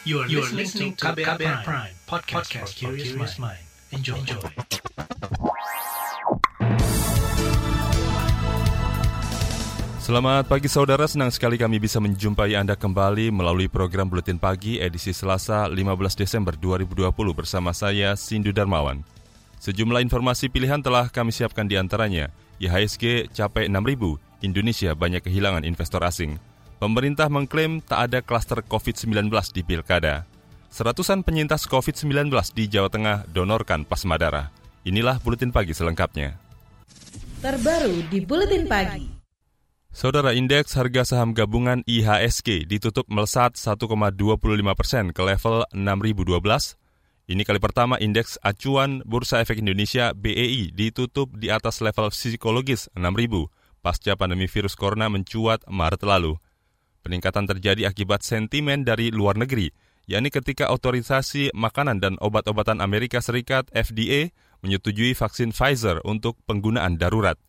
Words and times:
You 0.00 0.24
are, 0.24 0.28
you 0.32 0.40
are 0.40 0.48
listening 0.56 0.96
to 0.96 1.12
KBR, 1.12 1.36
Prime, 1.36 1.60
Prime 1.60 1.92
podcast, 2.08 2.48
podcast 2.48 2.72
for 2.72 2.96
curious 2.96 3.36
mind. 3.36 3.60
Enjoy. 3.92 4.16
Enjoy. 4.16 4.40
Selamat 10.00 10.48
pagi 10.48 10.72
saudara, 10.72 11.04
senang 11.04 11.28
sekali 11.28 11.60
kami 11.60 11.76
bisa 11.76 12.00
menjumpai 12.00 12.56
Anda 12.56 12.80
kembali 12.80 13.28
melalui 13.28 13.68
program 13.68 14.08
Buletin 14.08 14.40
Pagi 14.40 14.80
edisi 14.80 15.12
Selasa 15.12 15.68
15 15.68 15.76
Desember 16.16 16.56
2020 16.56 17.04
bersama 17.36 17.76
saya 17.76 18.16
Sindu 18.16 18.56
Darmawan. 18.56 19.04
Sejumlah 19.60 20.00
informasi 20.00 20.48
pilihan 20.48 20.80
telah 20.80 21.12
kami 21.12 21.28
siapkan 21.28 21.68
di 21.68 21.76
antaranya. 21.76 22.32
IHSG 22.56 23.36
capai 23.36 23.68
6.000, 23.68 24.16
Indonesia 24.48 24.96
banyak 24.96 25.20
kehilangan 25.28 25.68
investor 25.68 26.00
asing. 26.08 26.40
Pemerintah 26.80 27.28
mengklaim 27.28 27.84
tak 27.84 28.08
ada 28.08 28.24
klaster 28.24 28.64
COVID-19 28.64 29.28
di 29.52 29.60
Pilkada. 29.60 30.24
Seratusan 30.72 31.20
penyintas 31.20 31.68
COVID-19 31.68 32.32
di 32.56 32.72
Jawa 32.72 32.88
Tengah 32.88 33.28
donorkan 33.28 33.84
plasma 33.84 34.16
darah. 34.16 34.48
Inilah 34.88 35.20
Buletin 35.20 35.52
Pagi 35.52 35.76
selengkapnya. 35.76 36.40
Terbaru 37.44 38.08
di 38.08 38.24
Buletin 38.24 38.64
Pagi. 38.64 39.12
Saudara 39.92 40.32
indeks 40.32 40.72
harga 40.72 41.04
saham 41.04 41.36
gabungan 41.36 41.84
IHSG 41.84 42.64
ditutup 42.64 43.04
melesat 43.12 43.60
1,25 43.60 44.16
persen 44.72 45.12
ke 45.12 45.20
level 45.20 45.68
6.012. 45.76 46.80
Ini 47.28 47.42
kali 47.44 47.60
pertama 47.60 48.00
indeks 48.00 48.40
acuan 48.40 49.04
Bursa 49.04 49.44
Efek 49.44 49.60
Indonesia 49.60 50.16
BEI 50.16 50.72
ditutup 50.72 51.28
di 51.36 51.52
atas 51.52 51.84
level 51.84 52.08
psikologis 52.08 52.88
6.000 52.96 53.52
pasca 53.84 54.16
pandemi 54.16 54.48
virus 54.48 54.72
corona 54.72 55.12
mencuat 55.12 55.60
Maret 55.68 56.08
lalu. 56.08 56.40
Peningkatan 57.00 57.48
terjadi 57.48 57.88
akibat 57.88 58.20
sentimen 58.20 58.84
dari 58.84 59.08
luar 59.08 59.40
negeri, 59.40 59.72
yakni 60.04 60.28
ketika 60.28 60.68
otorisasi 60.68 61.48
makanan 61.56 62.02
dan 62.02 62.14
obat-obatan 62.20 62.84
Amerika 62.84 63.24
Serikat 63.24 63.68
FDA 63.72 64.36
menyetujui 64.60 65.16
vaksin 65.16 65.56
Pfizer 65.56 66.04
untuk 66.04 66.36
penggunaan 66.44 67.00
darurat. 67.00 67.40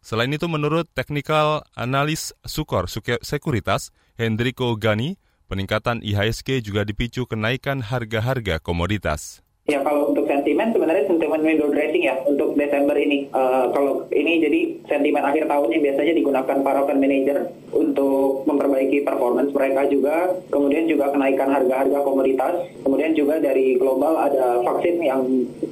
Selain 0.00 0.32
itu, 0.32 0.48
menurut 0.48 0.88
teknikal 0.92 1.64
analis 1.76 2.32
Sukor 2.44 2.88
Sekuritas, 3.20 3.92
Hendriko 4.16 4.76
Gani, 4.76 5.20
peningkatan 5.48 6.00
IHSG 6.00 6.64
juga 6.64 6.84
dipicu 6.88 7.28
kenaikan 7.28 7.84
harga-harga 7.84 8.60
komoditas. 8.60 9.44
Ya 9.68 9.84
kalau 9.84 10.10
untuk 10.10 10.24
sentimen 10.24 10.72
sebenarnya 10.72 11.04
sentimen 11.04 11.44
window 11.44 11.68
dressing 11.68 12.02
ya 12.02 12.16
untuk 12.24 12.56
Desember 12.56 12.96
ini. 12.96 13.28
Uh, 13.30 13.68
kalau 13.70 14.08
ini 14.10 14.40
jadi 14.40 14.60
sentimen 14.88 15.20
akhir 15.20 15.46
tahun 15.46 15.68
yang 15.70 15.82
biasanya 15.84 16.14
digunakan 16.16 16.56
para 16.64 16.80
fund 16.88 16.98
manager 16.98 17.38
untuk 17.70 18.42
memperbaiki 18.48 19.04
performance 19.04 19.52
mereka 19.52 19.86
juga. 19.86 20.32
Kemudian 20.50 20.88
juga 20.90 21.12
kenaikan 21.12 21.54
harga-harga 21.54 21.98
komoditas. 22.02 22.54
Kemudian 22.82 23.12
juga 23.14 23.38
dari 23.38 23.76
global 23.76 24.18
ada 24.18 24.64
vaksin 24.64 24.96
yang 25.04 25.22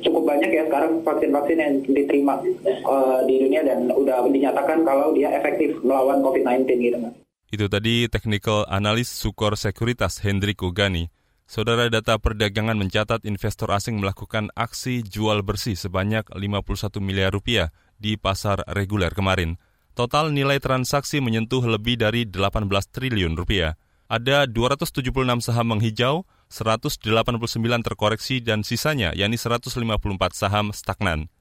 cukup 0.04 0.36
banyak 0.36 0.50
ya 0.52 0.62
sekarang 0.68 1.02
vaksin-vaksin 1.02 1.58
yang 1.58 1.74
diterima 1.88 2.38
uh, 2.86 3.24
di 3.24 3.34
dunia 3.40 3.66
dan 3.66 3.88
udah 3.88 4.28
dinyatakan 4.30 4.84
kalau 4.86 5.10
dia 5.16 5.32
efektif 5.32 5.74
melawan 5.82 6.22
COVID-19 6.22 6.70
gitu. 6.78 6.98
Itu 7.48 7.66
tadi 7.72 8.06
technical 8.12 8.68
analis 8.68 9.08
Sukor 9.08 9.56
Sekuritas 9.56 10.20
Hendrik 10.20 10.60
Gani. 10.76 11.17
Saudara 11.48 11.88
data 11.88 12.20
perdagangan 12.20 12.76
mencatat 12.76 13.24
investor 13.24 13.72
asing 13.72 14.04
melakukan 14.04 14.52
aksi 14.52 15.00
jual 15.00 15.40
bersih 15.40 15.80
sebanyak 15.80 16.28
51 16.28 17.00
miliar 17.00 17.32
rupiah 17.32 17.72
di 17.96 18.20
pasar 18.20 18.60
reguler 18.68 19.16
kemarin. 19.16 19.56
Total 19.96 20.28
nilai 20.28 20.60
transaksi 20.60 21.24
menyentuh 21.24 21.64
lebih 21.64 21.96
dari 21.96 22.28
18 22.28 22.68
triliun 22.68 23.32
rupiah. 23.32 23.80
Ada 24.12 24.44
276 24.44 25.08
saham 25.40 25.72
menghijau, 25.72 26.28
189 26.52 27.00
terkoreksi 27.80 28.44
dan 28.44 28.60
sisanya 28.60 29.16
yakni 29.16 29.40
154 29.40 29.72
saham 30.36 30.68
stagnan. 30.76 31.32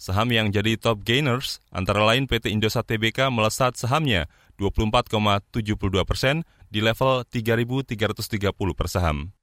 Saham 0.00 0.32
yang 0.32 0.48
jadi 0.48 0.80
top 0.80 1.04
gainers 1.04 1.60
antara 1.68 2.00
lain 2.00 2.24
PT 2.24 2.48
Indosat 2.48 2.88
Tbk 2.88 3.28
melesat 3.28 3.76
sahamnya 3.76 4.32
24,72 4.56 6.08
persen 6.08 6.48
di 6.72 6.80
level 6.80 7.28
3.330 7.28 8.48
per 8.72 8.88
saham. 8.88 9.36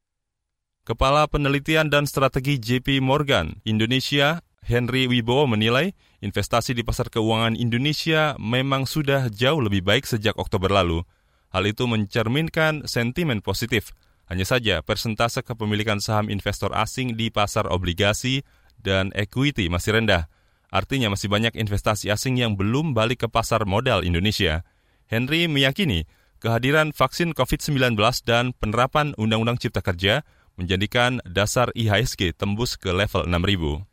Kepala 0.90 1.30
Penelitian 1.30 1.94
dan 1.94 2.10
Strategi 2.10 2.58
JP 2.58 3.06
Morgan 3.06 3.62
Indonesia, 3.62 4.42
Henry 4.66 5.06
Wibowo 5.06 5.46
menilai 5.46 5.94
investasi 6.26 6.74
di 6.74 6.82
pasar 6.82 7.14
keuangan 7.14 7.54
Indonesia 7.54 8.34
memang 8.42 8.90
sudah 8.90 9.30
jauh 9.30 9.62
lebih 9.62 9.86
baik 9.86 10.10
sejak 10.10 10.34
Oktober 10.42 10.74
lalu. 10.74 11.06
Hal 11.54 11.70
itu 11.70 11.86
mencerminkan 11.86 12.90
sentimen 12.90 13.46
positif. 13.46 13.94
Hanya 14.34 14.50
saja 14.50 14.82
persentase 14.82 15.46
kepemilikan 15.46 16.02
saham 16.02 16.26
investor 16.34 16.74
asing 16.74 17.14
di 17.14 17.30
pasar 17.30 17.70
obligasi 17.70 18.42
dan 18.82 19.14
equity 19.14 19.70
masih 19.70 19.94
rendah. 19.94 20.26
Artinya 20.74 21.14
masih 21.14 21.30
banyak 21.30 21.54
investasi 21.54 22.10
asing 22.10 22.42
yang 22.42 22.58
belum 22.58 22.98
balik 22.98 23.22
ke 23.22 23.28
pasar 23.30 23.62
modal 23.70 24.02
Indonesia. 24.02 24.66
Henry 25.06 25.46
meyakini 25.46 26.10
kehadiran 26.42 26.98
vaksin 26.98 27.38
COVID-19 27.38 27.94
dan 28.26 28.58
penerapan 28.58 29.14
Undang-Undang 29.22 29.62
Cipta 29.62 29.86
Kerja 29.86 30.26
menjadikan 30.60 31.24
dasar 31.24 31.72
IHSG 31.72 32.36
tembus 32.36 32.76
ke 32.76 32.92
level 32.92 33.24
6.000. 33.24 33.88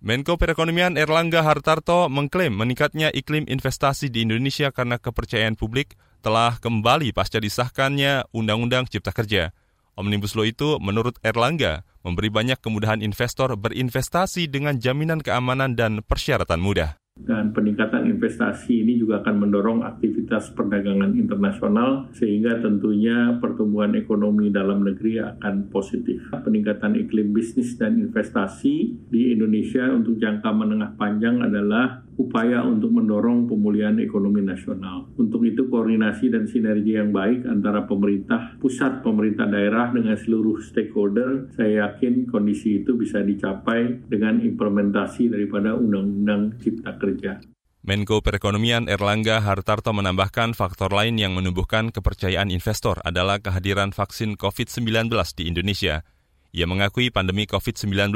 Menko 0.00 0.36
Perekonomian 0.36 1.00
Erlangga 1.00 1.40
Hartarto 1.40 2.12
mengklaim 2.12 2.52
meningkatnya 2.52 3.08
iklim 3.12 3.48
investasi 3.48 4.12
di 4.12 4.24
Indonesia 4.28 4.68
karena 4.72 5.00
kepercayaan 5.00 5.56
publik 5.56 5.96
telah 6.20 6.60
kembali 6.60 7.16
pasca 7.16 7.40
disahkannya 7.40 8.28
Undang-Undang 8.32 8.92
Cipta 8.92 9.12
Kerja. 9.12 9.56
Omnibus 9.96 10.32
Law 10.36 10.48
itu, 10.48 10.80
menurut 10.80 11.20
Erlangga, 11.20 11.84
memberi 12.00 12.32
banyak 12.32 12.60
kemudahan 12.60 13.04
investor 13.04 13.52
berinvestasi 13.56 14.48
dengan 14.48 14.80
jaminan 14.80 15.20
keamanan 15.20 15.76
dan 15.76 16.00
persyaratan 16.00 16.60
mudah 16.60 17.00
dan 17.24 17.52
peningkatan 17.52 18.08
investasi 18.08 18.82
ini 18.82 18.96
juga 18.96 19.20
akan 19.20 19.46
mendorong 19.46 19.80
aktivitas 19.84 20.52
perdagangan 20.56 21.14
internasional 21.14 22.08
sehingga 22.16 22.58
tentunya 22.58 23.36
pertumbuhan 23.38 23.92
ekonomi 23.94 24.48
dalam 24.48 24.82
negeri 24.82 25.20
akan 25.20 25.68
positif. 25.68 26.24
Peningkatan 26.32 26.96
iklim 26.96 27.30
bisnis 27.36 27.76
dan 27.76 28.00
investasi 28.00 29.06
di 29.08 29.32
Indonesia 29.32 29.84
untuk 29.92 30.16
jangka 30.16 30.50
menengah 30.50 30.96
panjang 30.96 31.44
adalah 31.44 32.02
upaya 32.20 32.60
untuk 32.60 32.92
mendorong 32.92 33.48
pemulihan 33.48 33.96
ekonomi 33.96 34.44
nasional. 34.44 35.08
Untuk 35.16 35.48
itu 35.48 35.72
koordinasi 35.72 36.28
dan 36.28 36.44
sinergi 36.44 37.00
yang 37.00 37.16
baik 37.16 37.48
antara 37.48 37.88
pemerintah 37.88 38.60
pusat, 38.60 39.00
pemerintah 39.00 39.48
daerah 39.48 39.88
dengan 39.88 40.20
seluruh 40.20 40.60
stakeholder, 40.60 41.48
saya 41.56 41.88
yakin 41.88 42.28
kondisi 42.28 42.84
itu 42.84 42.92
bisa 43.00 43.24
dicapai 43.24 44.04
dengan 44.04 44.44
implementasi 44.44 45.32
daripada 45.32 45.72
Undang-Undang 45.80 46.60
Cipta 46.60 47.00
Kerja. 47.00 47.40
Menko 47.80 48.20
Perekonomian 48.20 48.92
Erlangga 48.92 49.40
Hartarto 49.40 49.96
menambahkan 49.96 50.52
faktor 50.52 50.92
lain 50.92 51.16
yang 51.16 51.32
menumbuhkan 51.32 51.88
kepercayaan 51.88 52.52
investor 52.52 53.00
adalah 53.08 53.40
kehadiran 53.40 53.96
vaksin 53.96 54.36
COVID-19 54.36 55.08
di 55.32 55.48
Indonesia. 55.48 56.04
Ia 56.50 56.66
mengakui 56.66 57.14
pandemi 57.14 57.46
COVID-19 57.46 58.10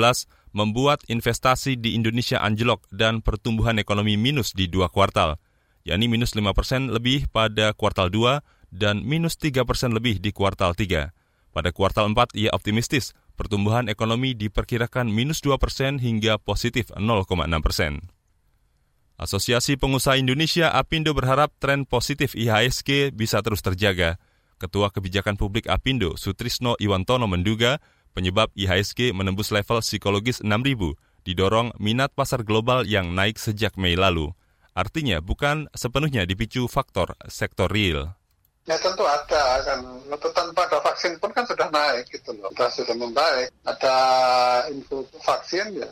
membuat 0.55 1.07
investasi 1.07 1.79
di 1.79 1.95
Indonesia 1.95 2.43
anjlok 2.43 2.87
dan 2.91 3.23
pertumbuhan 3.23 3.79
ekonomi 3.79 4.19
minus 4.19 4.55
di 4.55 4.67
dua 4.67 4.91
kuartal, 4.91 5.39
yakni 5.87 6.11
minus 6.11 6.35
5 6.35 6.51
persen 6.51 6.91
lebih 6.91 7.31
pada 7.31 7.71
kuartal 7.75 8.11
2 8.11 8.75
dan 8.75 9.07
minus 9.07 9.39
3 9.39 9.63
persen 9.63 9.95
lebih 9.95 10.19
di 10.19 10.35
kuartal 10.35 10.75
3. 10.75 11.15
Pada 11.55 11.71
kuartal 11.71 12.11
4, 12.11 12.35
ia 12.35 12.51
optimistis 12.51 13.15
pertumbuhan 13.39 13.87
ekonomi 13.87 14.35
diperkirakan 14.35 15.07
minus 15.07 15.39
2 15.47 15.55
persen 15.59 16.03
hingga 16.03 16.43
positif 16.43 16.91
0,6 16.91 17.31
persen. 17.63 18.03
Asosiasi 19.15 19.79
Pengusaha 19.79 20.19
Indonesia 20.19 20.75
APindo 20.75 21.15
berharap 21.15 21.55
tren 21.63 21.87
positif 21.87 22.35
IHSG 22.35 23.15
bisa 23.15 23.39
terus 23.47 23.63
terjaga. 23.63 24.19
Ketua 24.59 24.91
Kebijakan 24.91 25.39
Publik 25.39 25.71
APindo, 25.71 26.19
Sutrisno 26.19 26.75
Iwantono 26.83 27.31
menduga 27.31 27.79
Penyebab 28.15 28.55
IHSG 28.55 29.11
menembus 29.11 29.51
level 29.51 29.83
psikologis 29.83 30.39
6.000 30.39 30.95
didorong 31.27 31.75
minat 31.83 32.15
pasar 32.15 32.47
global 32.47 32.87
yang 32.87 33.11
naik 33.11 33.43
sejak 33.43 33.75
Mei 33.75 33.99
lalu. 33.99 34.31
Artinya 34.71 35.19
bukan 35.19 35.67
sepenuhnya 35.75 36.23
dipicu 36.23 36.71
faktor 36.71 37.19
sektor 37.27 37.67
real. 37.67 38.15
Ya 38.65 38.81
tentu 38.81 39.05
ada 39.05 39.61
kan. 39.61 39.83
Tanpa 40.33 40.65
ada 40.65 40.81
vaksin 40.81 41.21
pun 41.21 41.29
kan 41.35 41.45
sudah 41.45 41.69
naik 41.69 42.09
gitu 42.09 42.33
loh. 42.39 42.49
Sudah 42.55 42.71
sudah 42.73 42.97
membaik. 42.97 43.53
Ada 43.67 43.97
info 44.73 45.05
vaksin 45.21 45.75
ya 45.79 45.91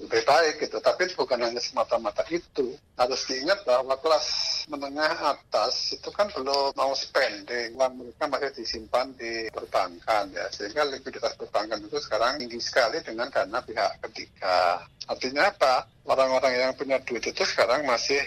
lebih 0.00 0.22
baik 0.24 0.64
gitu. 0.64 0.80
Tapi 0.80 1.12
bukan 1.12 1.38
hanya 1.44 1.60
semata-mata 1.60 2.24
itu. 2.32 2.72
Harus 2.96 3.20
diingat 3.28 3.62
bahwa 3.68 3.98
kelas 4.00 4.26
menengah 4.68 5.32
atas 5.32 5.96
itu 5.96 6.10
kan 6.12 6.28
belum 6.34 6.76
mau 6.76 6.92
spending. 6.92 7.72
Uang 7.78 8.02
mereka 8.02 8.28
masih 8.28 8.52
disimpan 8.52 9.08
di 9.16 9.48
perbankan 9.48 10.28
ya. 10.34 10.50
Sehingga 10.52 10.84
likuiditas 10.90 11.38
perbankan 11.38 11.80
itu 11.80 11.96
sekarang 12.02 12.42
tinggi 12.42 12.60
sekali 12.60 13.00
dengan 13.00 13.32
dana 13.32 13.62
pihak 13.64 14.02
ketiga. 14.10 14.84
Artinya 15.08 15.48
apa? 15.48 15.88
Orang-orang 16.04 16.52
yang 16.58 16.72
punya 16.74 17.00
duit 17.00 17.22
itu 17.22 17.42
sekarang 17.46 17.86
masih 17.86 18.20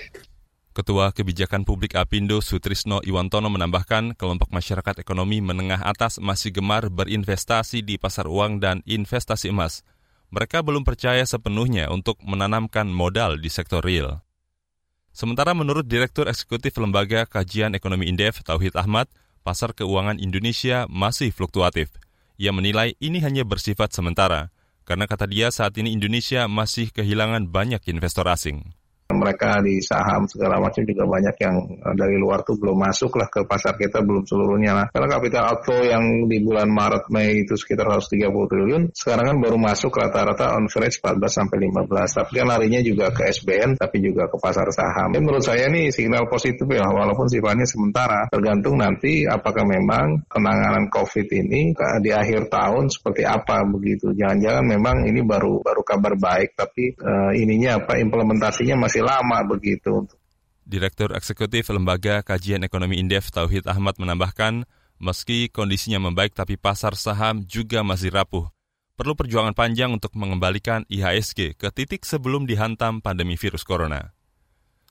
Ketua 0.74 1.14
Kebijakan 1.14 1.70
Publik 1.70 1.94
Apindo 1.94 2.42
Sutrisno 2.42 2.98
Iwantono 3.06 3.46
menambahkan 3.46 4.18
kelompok 4.18 4.50
masyarakat 4.50 5.06
ekonomi 5.06 5.38
menengah 5.38 5.86
atas 5.86 6.18
masih 6.18 6.50
gemar 6.50 6.90
berinvestasi 6.90 7.86
di 7.86 8.02
pasar 8.02 8.26
uang 8.26 8.58
dan 8.58 8.82
investasi 8.90 9.54
emas. 9.54 9.86
Mereka 10.34 10.66
belum 10.66 10.82
percaya 10.82 11.22
sepenuhnya 11.30 11.94
untuk 11.94 12.18
menanamkan 12.26 12.90
modal 12.90 13.38
di 13.38 13.54
sektor 13.54 13.86
real. 13.86 14.23
Sementara 15.14 15.54
menurut 15.54 15.86
Direktur 15.86 16.26
Eksekutif 16.26 16.74
Lembaga 16.82 17.30
Kajian 17.30 17.78
Ekonomi 17.78 18.10
Indef, 18.10 18.42
Tauhid 18.42 18.74
Ahmad, 18.74 19.06
pasar 19.46 19.70
keuangan 19.78 20.18
Indonesia 20.18 20.90
masih 20.90 21.30
fluktuatif. 21.30 21.94
Ia 22.42 22.50
menilai 22.50 22.98
ini 22.98 23.22
hanya 23.22 23.46
bersifat 23.46 23.94
sementara, 23.94 24.50
karena 24.90 25.06
kata 25.06 25.30
dia 25.30 25.54
saat 25.54 25.78
ini 25.78 25.94
Indonesia 25.94 26.50
masih 26.50 26.90
kehilangan 26.90 27.46
banyak 27.46 27.86
investor 27.94 28.26
asing 28.26 28.74
mereka 29.26 29.60
di 29.66 29.82
saham 29.82 30.30
segala 30.30 30.62
macam 30.62 30.86
juga 30.86 31.10
banyak 31.10 31.36
yang 31.42 31.56
eh, 31.82 31.96
dari 31.98 32.16
luar 32.22 32.46
tuh 32.46 32.56
belum 32.62 32.78
masuk 32.78 33.18
lah 33.18 33.28
ke 33.34 33.44
pasar 33.50 33.76
kita 33.76 34.06
belum 34.06 34.24
seluruhnya 34.30 34.72
lah. 34.78 34.86
Karena 34.94 35.08
capital 35.10 35.44
outflow 35.56 35.82
yang 35.82 36.30
di 36.30 36.38
bulan 36.44 36.70
Maret 36.70 37.10
Mei 37.10 37.44
itu 37.44 37.58
sekitar 37.58 37.90
130 37.90 38.30
triliun, 38.30 38.84
sekarang 38.94 39.26
kan 39.34 39.38
baru 39.42 39.58
masuk 39.58 39.92
rata-rata 39.98 40.54
on 40.54 40.68
average 40.68 41.00
14 41.00 41.32
sampai 41.32 41.58
15. 41.70 42.18
Tapi 42.20 42.32
kan 42.36 42.48
larinya 42.50 42.82
juga 42.84 43.14
ke 43.14 43.30
SBN 43.30 43.80
tapi 43.80 44.04
juga 44.04 44.28
ke 44.28 44.38
pasar 44.42 44.68
saham. 44.74 45.16
Ini 45.16 45.22
menurut 45.22 45.46
saya 45.46 45.70
ini 45.70 45.94
signal 45.94 46.28
positif 46.28 46.66
ya 46.68 46.84
walaupun 46.90 47.30
sifatnya 47.30 47.64
sementara. 47.64 48.28
Tergantung 48.34 48.76
nanti 48.82 49.24
apakah 49.24 49.64
memang 49.64 50.28
penanganan 50.28 50.90
COVID 50.92 51.28
ini 51.32 51.72
di 52.04 52.12
akhir 52.12 52.52
tahun 52.52 52.90
seperti 52.92 53.24
apa 53.24 53.64
begitu. 53.70 54.12
Jangan-jangan 54.12 54.66
memang 54.66 54.96
ini 55.08 55.24
baru 55.24 55.64
baru 55.64 55.82
kabar 55.86 56.20
baik 56.20 56.58
tapi 56.58 56.94
uh, 57.00 57.32
ininya 57.38 57.80
apa 57.84 58.02
implementasinya 58.02 58.76
masih 58.76 59.06
lama 59.06 59.13
begitu. 59.46 60.08
Direktur 60.64 61.12
Eksekutif 61.12 61.68
Lembaga 61.76 62.24
Kajian 62.24 62.64
Ekonomi 62.64 62.96
Indef 62.96 63.28
Tauhid 63.30 63.68
Ahmad 63.68 64.00
menambahkan, 64.00 64.64
meski 64.96 65.52
kondisinya 65.52 66.00
membaik 66.00 66.32
tapi 66.32 66.56
pasar 66.56 66.96
saham 66.96 67.44
juga 67.44 67.84
masih 67.84 68.16
rapuh. 68.16 68.48
Perlu 68.96 69.18
perjuangan 69.18 69.52
panjang 69.52 69.92
untuk 69.92 70.16
mengembalikan 70.16 70.88
IHSG 70.88 71.60
ke 71.60 71.68
titik 71.74 72.08
sebelum 72.08 72.48
dihantam 72.48 73.04
pandemi 73.04 73.36
virus 73.36 73.68
corona. 73.68 74.16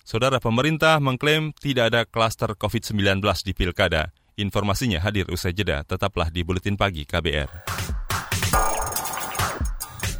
Saudara 0.02 0.42
pemerintah 0.42 0.98
mengklaim 0.98 1.54
tidak 1.56 1.94
ada 1.94 2.02
klaster 2.02 2.52
COVID-19 2.58 3.22
di 3.46 3.52
Pilkada. 3.54 4.10
Informasinya 4.34 4.98
hadir 4.98 5.30
usai 5.30 5.54
jeda, 5.54 5.86
tetaplah 5.86 6.28
di 6.28 6.42
Buletin 6.42 6.74
Pagi 6.74 7.06
KBR. 7.06 7.48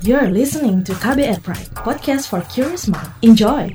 You're 0.03 0.31
listening 0.31 0.83
to 0.87 0.95
KBR 0.99 1.43
Pride, 1.43 1.71
podcast 1.79 2.31
for 2.31 2.43
curious 2.47 2.87
mind. 2.87 3.11
Enjoy! 3.23 3.75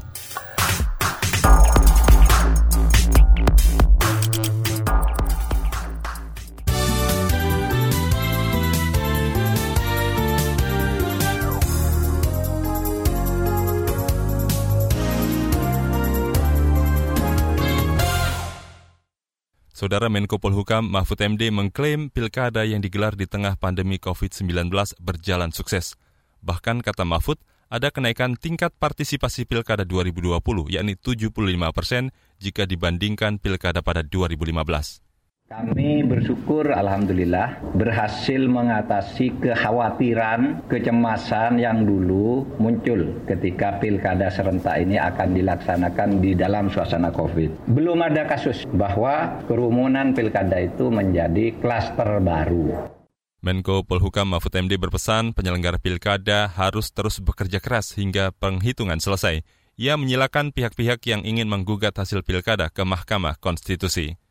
Saudara 19.87 20.11
Menko 20.11 20.35
Polhukam 20.35 20.83
Mahfud 20.83 21.15
MD 21.15 21.47
mengklaim 21.47 22.11
pilkada 22.11 22.67
yang 22.67 22.83
digelar 22.83 23.15
di 23.15 23.23
tengah 23.23 23.55
pandemi 23.55 23.95
COVID-19 23.95 24.67
berjalan 24.99 25.55
sukses. 25.55 25.95
Bahkan 26.43 26.83
kata 26.83 27.07
Mahfud, 27.07 27.39
ada 27.71 27.87
kenaikan 27.87 28.35
tingkat 28.35 28.75
partisipasi 28.75 29.47
pilkada 29.47 29.87
2020, 29.87 30.43
yakni 30.75 30.99
75 30.99 31.31
persen 31.71 32.11
jika 32.35 32.67
dibandingkan 32.67 33.39
pilkada 33.39 33.79
pada 33.79 34.03
2015. 34.03 35.06
Kami 35.47 36.03
bersyukur 36.03 36.75
Alhamdulillah 36.75 37.63
berhasil 37.71 38.51
mengatasi 38.51 39.31
kekhawatiran, 39.39 40.67
kecemasan 40.67 41.63
yang 41.63 41.88
dulu 41.88 42.44
muncul 42.59 43.15
ketika 43.23 43.79
pilkada 43.79 44.27
serentak 44.27 44.83
ini 44.83 44.99
akan 44.99 45.31
dilaksanakan 45.31 46.19
di 46.19 46.35
dalam 46.35 46.67
suasana 46.67 47.15
COVID. 47.15 47.63
Belum 47.63 47.95
ada 48.03 48.27
kasus 48.27 48.67
bahwa 48.75 49.39
kerumunan 49.47 50.11
pilkada 50.11 50.59
itu 50.59 50.91
menjadi 50.91 51.55
klaster 51.63 52.19
baru. 52.19 52.91
Menko 53.39 53.88
Polhukam 53.88 54.35
Mahfud 54.35 54.51
MD 54.51 54.75
berpesan 54.75 55.31
penyelenggara 55.31 55.79
pilkada 55.79 56.51
harus 56.51 56.91
terus 56.91 57.23
bekerja 57.23 57.63
keras 57.63 57.95
hingga 57.95 58.35
penghitungan 58.35 58.99
selesai. 58.99 59.47
Ia 59.79 59.95
menyilakan 59.95 60.51
pihak-pihak 60.51 61.07
yang 61.07 61.23
ingin 61.23 61.47
menggugat 61.47 61.95
hasil 61.95 62.19
pilkada 62.27 62.67
ke 62.67 62.83
Mahkamah 62.83 63.39
Konstitusi. 63.39 64.26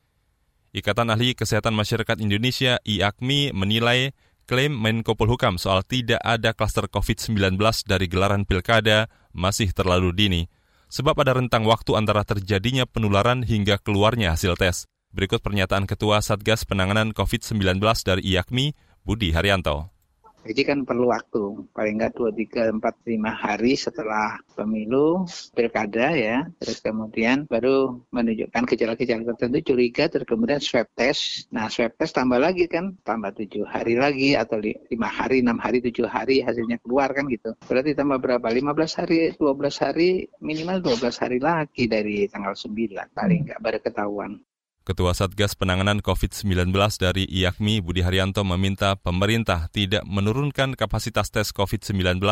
Ikatan 0.76 1.08
Ahli 1.08 1.32
Kesehatan 1.32 1.72
Masyarakat 1.72 2.20
Indonesia 2.20 2.76
IAKMI 2.84 3.56
menilai 3.56 4.12
klaim 4.44 4.76
Menko 4.76 5.16
Polhukam 5.16 5.56
soal 5.56 5.80
tidak 5.80 6.20
ada 6.20 6.52
klaster 6.52 6.84
COVID-19 6.84 7.56
dari 7.88 8.04
gelaran 8.12 8.44
pilkada 8.44 9.08
masih 9.32 9.72
terlalu 9.72 10.12
dini, 10.12 10.42
sebab 10.92 11.16
ada 11.24 11.32
rentang 11.32 11.64
waktu 11.64 11.96
antara 11.96 12.28
terjadinya 12.28 12.84
penularan 12.84 13.40
hingga 13.40 13.80
keluarnya 13.80 14.36
hasil 14.36 14.60
tes. 14.60 14.84
Berikut 15.16 15.40
pernyataan 15.40 15.88
Ketua 15.88 16.20
Satgas 16.20 16.68
Penanganan 16.68 17.16
COVID-19 17.16 17.80
dari 18.04 18.36
IAKMI, 18.36 18.76
Budi 19.00 19.32
Haryanto. 19.32 19.95
Jadi 20.46 20.62
kan 20.62 20.78
perlu 20.86 21.10
waktu, 21.10 21.66
paling 21.74 21.98
nggak 21.98 22.14
2, 22.14 22.30
3, 22.30 22.78
4, 22.78 22.78
5 22.78 23.34
hari 23.34 23.74
setelah 23.74 24.38
pemilu, 24.54 25.26
pilkada 25.52 26.14
ya, 26.14 26.46
terus 26.62 26.78
kemudian 26.78 27.50
baru 27.50 27.98
menunjukkan 28.14 28.62
gejala-gejala 28.70 29.26
tertentu, 29.34 29.74
curiga, 29.74 30.06
terus 30.06 30.22
kemudian 30.30 30.62
swab 30.62 30.86
test. 30.94 31.50
Nah 31.50 31.66
swab 31.66 31.98
test 31.98 32.14
tambah 32.14 32.38
lagi 32.38 32.70
kan, 32.70 32.94
tambah 33.02 33.34
7 33.34 33.66
hari 33.66 33.98
lagi, 33.98 34.38
atau 34.38 34.62
5 34.62 34.86
hari, 35.10 35.42
6 35.42 35.58
hari, 35.58 35.78
7 35.82 36.06
hari 36.06 36.36
hasilnya 36.46 36.78
keluar 36.78 37.10
kan 37.10 37.26
gitu. 37.26 37.50
Berarti 37.66 37.98
tambah 37.98 38.22
berapa? 38.22 38.46
15 38.46 39.02
hari, 39.02 39.34
12 39.34 39.82
hari, 39.82 40.30
minimal 40.38 40.78
12 40.78 41.18
hari 41.18 41.38
lagi 41.42 41.90
dari 41.90 42.30
tanggal 42.30 42.54
9, 42.54 43.10
paling 43.10 43.50
nggak 43.50 43.58
baru 43.58 43.78
ketahuan. 43.82 44.38
Ketua 44.86 45.18
Satgas 45.18 45.58
Penanganan 45.58 45.98
COVID-19 45.98 46.70
dari 47.02 47.26
IAKMI 47.26 47.82
Budi 47.82 48.06
Haryanto 48.06 48.46
meminta 48.46 48.94
pemerintah 48.94 49.66
tidak 49.74 50.06
menurunkan 50.06 50.78
kapasitas 50.78 51.34
tes 51.34 51.50
COVID-19 51.50 52.22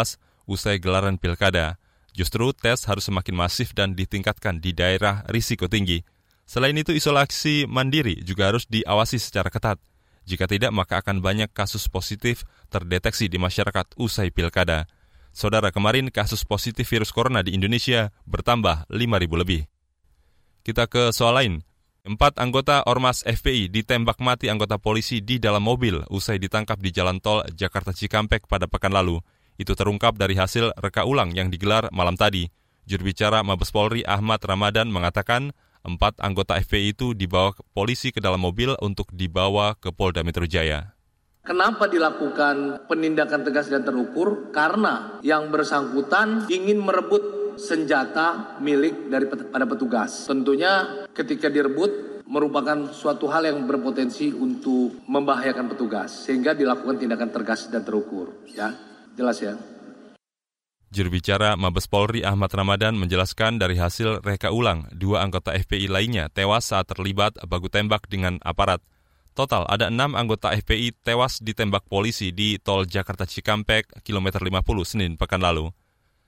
usai 0.47 0.79
gelaran 0.79 1.19
pilkada. 1.19 1.83
Justru 2.15 2.55
tes 2.55 2.79
harus 2.87 3.11
semakin 3.11 3.35
masif 3.35 3.75
dan 3.75 3.99
ditingkatkan 3.99 4.63
di 4.63 4.71
daerah 4.71 5.27
risiko 5.27 5.67
tinggi. 5.67 6.07
Selain 6.47 6.79
itu, 6.79 6.95
isolasi 6.95 7.67
mandiri 7.67 8.23
juga 8.23 8.55
harus 8.55 8.71
diawasi 8.71 9.19
secara 9.19 9.51
ketat. 9.51 9.83
Jika 10.23 10.47
tidak, 10.47 10.71
maka 10.71 11.03
akan 11.03 11.27
banyak 11.27 11.51
kasus 11.51 11.91
positif 11.91 12.47
terdeteksi 12.71 13.27
di 13.27 13.35
masyarakat 13.35 13.99
usai 13.99 14.31
pilkada. 14.31 14.87
Saudara, 15.35 15.75
kemarin 15.75 16.07
kasus 16.07 16.47
positif 16.47 16.87
virus 16.87 17.11
corona 17.11 17.43
di 17.43 17.51
Indonesia 17.51 18.15
bertambah 18.31 18.87
5.000 18.95 19.43
lebih. 19.43 19.67
Kita 20.63 20.87
ke 20.87 21.11
soal 21.11 21.35
lain. 21.35 21.55
Empat 22.05 22.37
anggota 22.37 22.85
Ormas 22.85 23.25
FPI 23.25 23.73
ditembak 23.73 24.21
mati 24.21 24.53
anggota 24.53 24.77
polisi 24.77 25.25
di 25.25 25.41
dalam 25.41 25.65
mobil 25.65 26.05
usai 26.13 26.37
ditangkap 26.37 26.77
di 26.77 26.93
jalan 26.93 27.17
tol 27.17 27.41
Jakarta 27.57 27.97
Cikampek 27.97 28.45
pada 28.45 28.69
pekan 28.69 28.93
lalu. 28.93 29.25
Itu 29.57 29.73
terungkap 29.73 30.21
dari 30.21 30.37
hasil 30.37 30.77
reka 30.77 31.09
ulang 31.09 31.33
yang 31.33 31.49
digelar 31.49 31.89
malam 31.97 32.13
tadi. 32.13 32.45
Juru 32.85 33.09
bicara 33.09 33.41
Mabes 33.41 33.73
Polri 33.73 34.05
Ahmad 34.05 34.45
Ramadan 34.45 34.93
mengatakan 34.93 35.57
empat 35.81 36.21
anggota 36.21 36.61
FPI 36.61 36.93
itu 36.93 37.17
dibawa 37.17 37.57
polisi 37.73 38.13
ke 38.13 38.21
dalam 38.21 38.45
mobil 38.45 38.77
untuk 38.85 39.09
dibawa 39.09 39.73
ke 39.73 39.89
Polda 39.89 40.21
Metro 40.21 40.45
Jaya. 40.45 40.93
Kenapa 41.41 41.89
dilakukan 41.89 42.85
penindakan 42.85 43.49
tegas 43.49 43.73
dan 43.73 43.81
terukur? 43.81 44.53
Karena 44.53 45.25
yang 45.25 45.49
bersangkutan 45.49 46.53
ingin 46.53 46.85
merebut 46.85 47.44
senjata 47.57 48.59
milik 48.61 49.11
dari 49.11 49.27
pada 49.29 49.67
petugas. 49.69 50.27
Tentunya 50.27 51.07
ketika 51.15 51.49
direbut 51.51 52.15
merupakan 52.25 52.91
suatu 52.91 53.29
hal 53.29 53.45
yang 53.47 53.69
berpotensi 53.69 54.33
untuk 54.33 55.05
membahayakan 55.05 55.69
petugas 55.69 56.25
sehingga 56.25 56.57
dilakukan 56.57 56.97
tindakan 56.97 57.31
tegas 57.31 57.69
dan 57.69 57.85
terukur 57.85 58.33
ya 58.49 58.73
jelas 59.13 59.39
ya 59.45 59.55
Juru 60.95 61.19
bicara 61.19 61.59
Mabes 61.59 61.91
Polri 61.91 62.23
Ahmad 62.23 62.55
Ramadan 62.55 62.95
menjelaskan 62.95 63.59
dari 63.59 63.75
hasil 63.75 64.23
reka 64.23 64.55
ulang, 64.55 64.87
dua 64.95 65.27
anggota 65.27 65.51
FPI 65.51 65.91
lainnya 65.91 66.31
tewas 66.31 66.71
saat 66.71 66.87
terlibat 66.87 67.35
baku 67.51 67.67
tembak 67.67 68.07
dengan 68.07 68.39
aparat. 68.47 68.79
Total 69.35 69.67
ada 69.67 69.91
enam 69.91 70.15
anggota 70.15 70.55
FPI 70.55 70.95
tewas 71.03 71.43
ditembak 71.43 71.91
polisi 71.91 72.31
di 72.31 72.63
tol 72.63 72.87
Jakarta 72.87 73.27
Cikampek, 73.27 74.07
kilometer 74.07 74.39
50 74.39 74.63
Senin 74.87 75.19
pekan 75.19 75.43
lalu. 75.43 75.75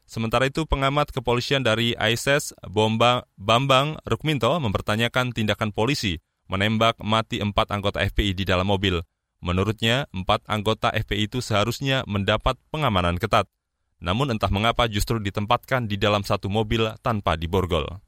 Sementara 0.06 0.46
itu, 0.46 0.62
pengamat 0.70 1.10
kepolisian 1.10 1.66
dari 1.66 1.98
ISIS, 1.98 2.54
Bomba, 2.62 3.26
Bambang 3.34 3.98
Rukminto, 4.06 4.54
mempertanyakan 4.62 5.34
tindakan 5.34 5.75
polisi 5.75 6.22
menembak 6.46 7.02
mati 7.02 7.42
empat 7.42 7.75
anggota 7.75 7.98
FPI 8.06 8.38
di 8.38 8.44
dalam 8.46 8.70
mobil. 8.70 9.02
Menurutnya, 9.42 10.06
empat 10.14 10.46
anggota 10.46 10.94
FPI 10.94 11.28
itu 11.28 11.38
seharusnya 11.42 12.06
mendapat 12.06 12.56
pengamanan 12.70 13.18
ketat. 13.18 13.50
Namun 13.98 14.32
entah 14.32 14.48
mengapa 14.52 14.86
justru 14.86 15.18
ditempatkan 15.18 15.90
di 15.90 15.98
dalam 15.98 16.22
satu 16.22 16.46
mobil 16.46 16.86
tanpa 17.02 17.34
diborgol. 17.34 18.00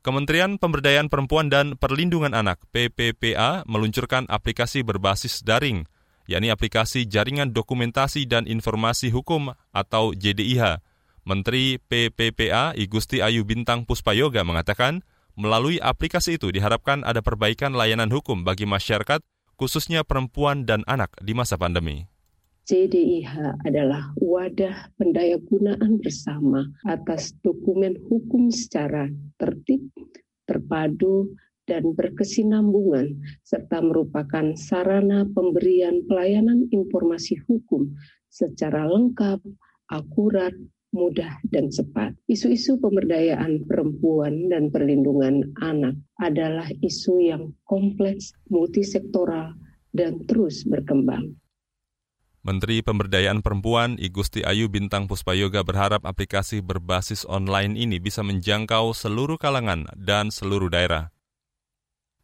Kementerian 0.00 0.56
Pemberdayaan 0.56 1.12
Perempuan 1.12 1.52
dan 1.52 1.76
Perlindungan 1.76 2.32
Anak 2.32 2.64
PPPA 2.72 3.68
meluncurkan 3.68 4.24
aplikasi 4.32 4.80
berbasis 4.80 5.44
daring, 5.44 5.84
yakni 6.30 6.54
aplikasi 6.54 7.10
Jaringan 7.10 7.50
Dokumentasi 7.50 8.30
dan 8.30 8.46
Informasi 8.46 9.10
Hukum 9.10 9.50
atau 9.74 10.14
JDIH. 10.14 10.78
Menteri 11.26 11.82
PPPA 11.82 12.72
Igusti 12.78 13.18
Ayu 13.18 13.42
Bintang 13.42 13.82
Puspayoga 13.82 14.46
mengatakan, 14.46 15.02
melalui 15.34 15.82
aplikasi 15.82 16.38
itu 16.38 16.54
diharapkan 16.54 17.02
ada 17.02 17.18
perbaikan 17.20 17.74
layanan 17.74 18.14
hukum 18.14 18.46
bagi 18.46 18.64
masyarakat, 18.64 19.20
khususnya 19.58 20.06
perempuan 20.06 20.64
dan 20.64 20.86
anak 20.86 21.12
di 21.18 21.34
masa 21.34 21.58
pandemi. 21.58 22.06
JDIH 22.70 23.66
adalah 23.66 24.14
wadah 24.22 24.94
pendayagunaan 24.94 25.98
bersama 25.98 26.70
atas 26.86 27.34
dokumen 27.42 27.98
hukum 28.06 28.54
secara 28.54 29.10
tertib, 29.42 29.90
terpadu, 30.46 31.34
dan 31.70 31.94
berkesinambungan, 31.94 33.14
serta 33.46 33.78
merupakan 33.78 34.58
sarana 34.58 35.22
pemberian 35.30 36.02
pelayanan 36.10 36.66
informasi 36.74 37.38
hukum 37.46 37.94
secara 38.26 38.90
lengkap, 38.90 39.38
akurat, 39.94 40.50
mudah, 40.90 41.30
dan 41.54 41.70
cepat. 41.70 42.18
Isu-isu 42.26 42.82
pemberdayaan 42.82 43.70
perempuan 43.70 44.50
dan 44.50 44.74
perlindungan 44.74 45.54
anak 45.62 45.94
adalah 46.18 46.66
isu 46.82 47.22
yang 47.22 47.54
kompleks, 47.70 48.34
multisektoral, 48.50 49.54
dan 49.94 50.18
terus 50.26 50.66
berkembang. 50.66 51.38
Menteri 52.40 52.80
Pemberdayaan 52.80 53.44
Perempuan 53.44 54.00
Igusti 54.00 54.40
Ayu 54.40 54.72
Bintang 54.72 55.04
Puspayoga 55.04 55.60
berharap 55.60 56.08
aplikasi 56.08 56.64
berbasis 56.64 57.28
online 57.28 57.76
ini 57.76 58.00
bisa 58.00 58.24
menjangkau 58.24 58.96
seluruh 58.96 59.36
kalangan 59.36 59.84
dan 59.92 60.32
seluruh 60.32 60.72
daerah. 60.72 61.12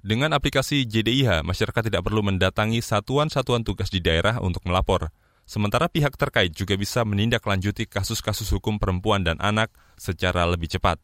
Dengan 0.06 0.30
aplikasi 0.38 0.86
JDIH, 0.86 1.42
masyarakat 1.42 1.90
tidak 1.90 2.06
perlu 2.06 2.22
mendatangi 2.22 2.78
satuan-satuan 2.78 3.66
tugas 3.66 3.90
di 3.90 3.98
daerah 3.98 4.38
untuk 4.38 4.62
melapor. 4.62 5.10
Sementara 5.50 5.90
pihak 5.90 6.14
terkait 6.14 6.54
juga 6.54 6.78
bisa 6.78 7.02
menindaklanjuti 7.02 7.90
kasus-kasus 7.90 8.54
hukum 8.54 8.78
perempuan 8.78 9.26
dan 9.26 9.34
anak 9.42 9.74
secara 9.98 10.46
lebih 10.46 10.70
cepat. 10.70 11.02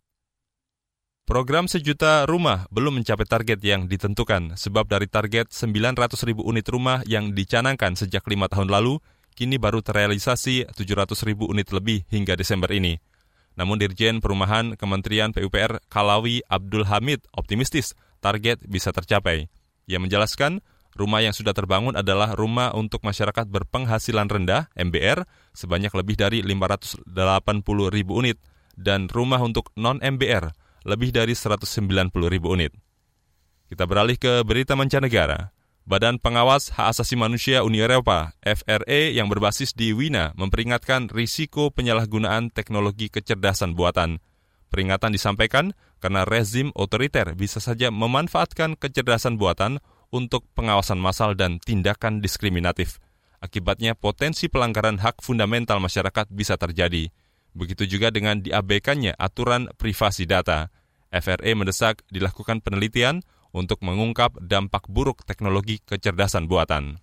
Program 1.27 1.67
sejuta 1.67 2.31
rumah 2.31 2.71
belum 2.71 3.03
mencapai 3.03 3.27
target 3.27 3.59
yang 3.67 3.91
ditentukan, 3.91 4.55
sebab 4.55 4.87
dari 4.87 5.11
target 5.11 5.51
900 5.51 6.23
ribu 6.23 6.47
unit 6.47 6.67
rumah 6.71 7.03
yang 7.03 7.35
dicanangkan 7.35 7.99
sejak 7.99 8.23
lima 8.31 8.47
tahun 8.47 8.71
lalu, 8.71 9.03
kini 9.35 9.59
baru 9.59 9.83
terrealisasi 9.83 10.71
700 10.79 11.27
ribu 11.27 11.51
unit 11.51 11.75
lebih 11.75 12.07
hingga 12.07 12.39
Desember 12.39 12.71
ini. 12.71 13.03
Namun 13.59 13.83
Dirjen 13.83 14.23
Perumahan 14.23 14.79
Kementerian 14.79 15.35
PUPR 15.35 15.83
Kalawi 15.91 16.47
Abdul 16.47 16.87
Hamid 16.87 17.27
optimistis 17.35 17.99
target 18.23 18.63
bisa 18.63 18.95
tercapai. 18.95 19.51
Ia 19.91 19.99
menjelaskan, 19.99 20.63
rumah 20.95 21.21
yang 21.27 21.35
sudah 21.35 21.51
terbangun 21.51 21.99
adalah 21.99 22.39
rumah 22.39 22.71
untuk 22.73 23.03
masyarakat 23.03 23.51
berpenghasilan 23.51 24.31
rendah, 24.31 24.71
MBR, 24.79 25.27
sebanyak 25.51 25.91
lebih 25.91 26.15
dari 26.15 26.39
580 26.47 27.03
ribu 27.91 28.23
unit, 28.23 28.39
dan 28.79 29.11
rumah 29.11 29.43
untuk 29.43 29.75
non-MBR, 29.75 30.55
lebih 30.87 31.11
dari 31.11 31.35
190 31.35 32.31
ribu 32.31 32.55
unit. 32.55 32.71
Kita 33.67 33.89
beralih 33.89 34.21
ke 34.21 34.47
berita 34.47 34.79
mancanegara. 34.79 35.51
Badan 35.83 36.23
Pengawas 36.23 36.71
Hak 36.71 36.95
Asasi 36.95 37.19
Manusia 37.19 37.67
Uni 37.67 37.83
Eropa, 37.83 38.39
FRA 38.39 39.11
yang 39.11 39.27
berbasis 39.27 39.75
di 39.75 39.91
Wina, 39.91 40.31
memperingatkan 40.39 41.11
risiko 41.11 41.75
penyalahgunaan 41.75 42.55
teknologi 42.55 43.11
kecerdasan 43.11 43.75
buatan. 43.75 44.23
Peringatan 44.73 45.13
disampaikan 45.13 45.77
karena 46.01 46.25
rezim 46.25 46.73
otoriter 46.73 47.37
bisa 47.37 47.61
saja 47.61 47.93
memanfaatkan 47.93 48.81
kecerdasan 48.81 49.37
buatan 49.37 49.85
untuk 50.09 50.49
pengawasan 50.57 50.97
massal 50.97 51.37
dan 51.37 51.61
tindakan 51.61 52.25
diskriminatif. 52.25 52.97
Akibatnya 53.45 53.93
potensi 53.93 54.49
pelanggaran 54.49 54.97
hak 54.97 55.21
fundamental 55.21 55.77
masyarakat 55.77 56.33
bisa 56.33 56.57
terjadi. 56.57 57.13
Begitu 57.53 57.85
juga 57.85 58.09
dengan 58.09 58.41
diabaikannya 58.41 59.13
aturan 59.21 59.69
privasi 59.77 60.25
data. 60.25 60.73
FRA 61.13 61.53
mendesak 61.53 62.01
dilakukan 62.09 62.65
penelitian 62.65 63.21
untuk 63.53 63.85
mengungkap 63.85 64.41
dampak 64.41 64.89
buruk 64.89 65.29
teknologi 65.29 65.85
kecerdasan 65.85 66.49
buatan. 66.49 66.97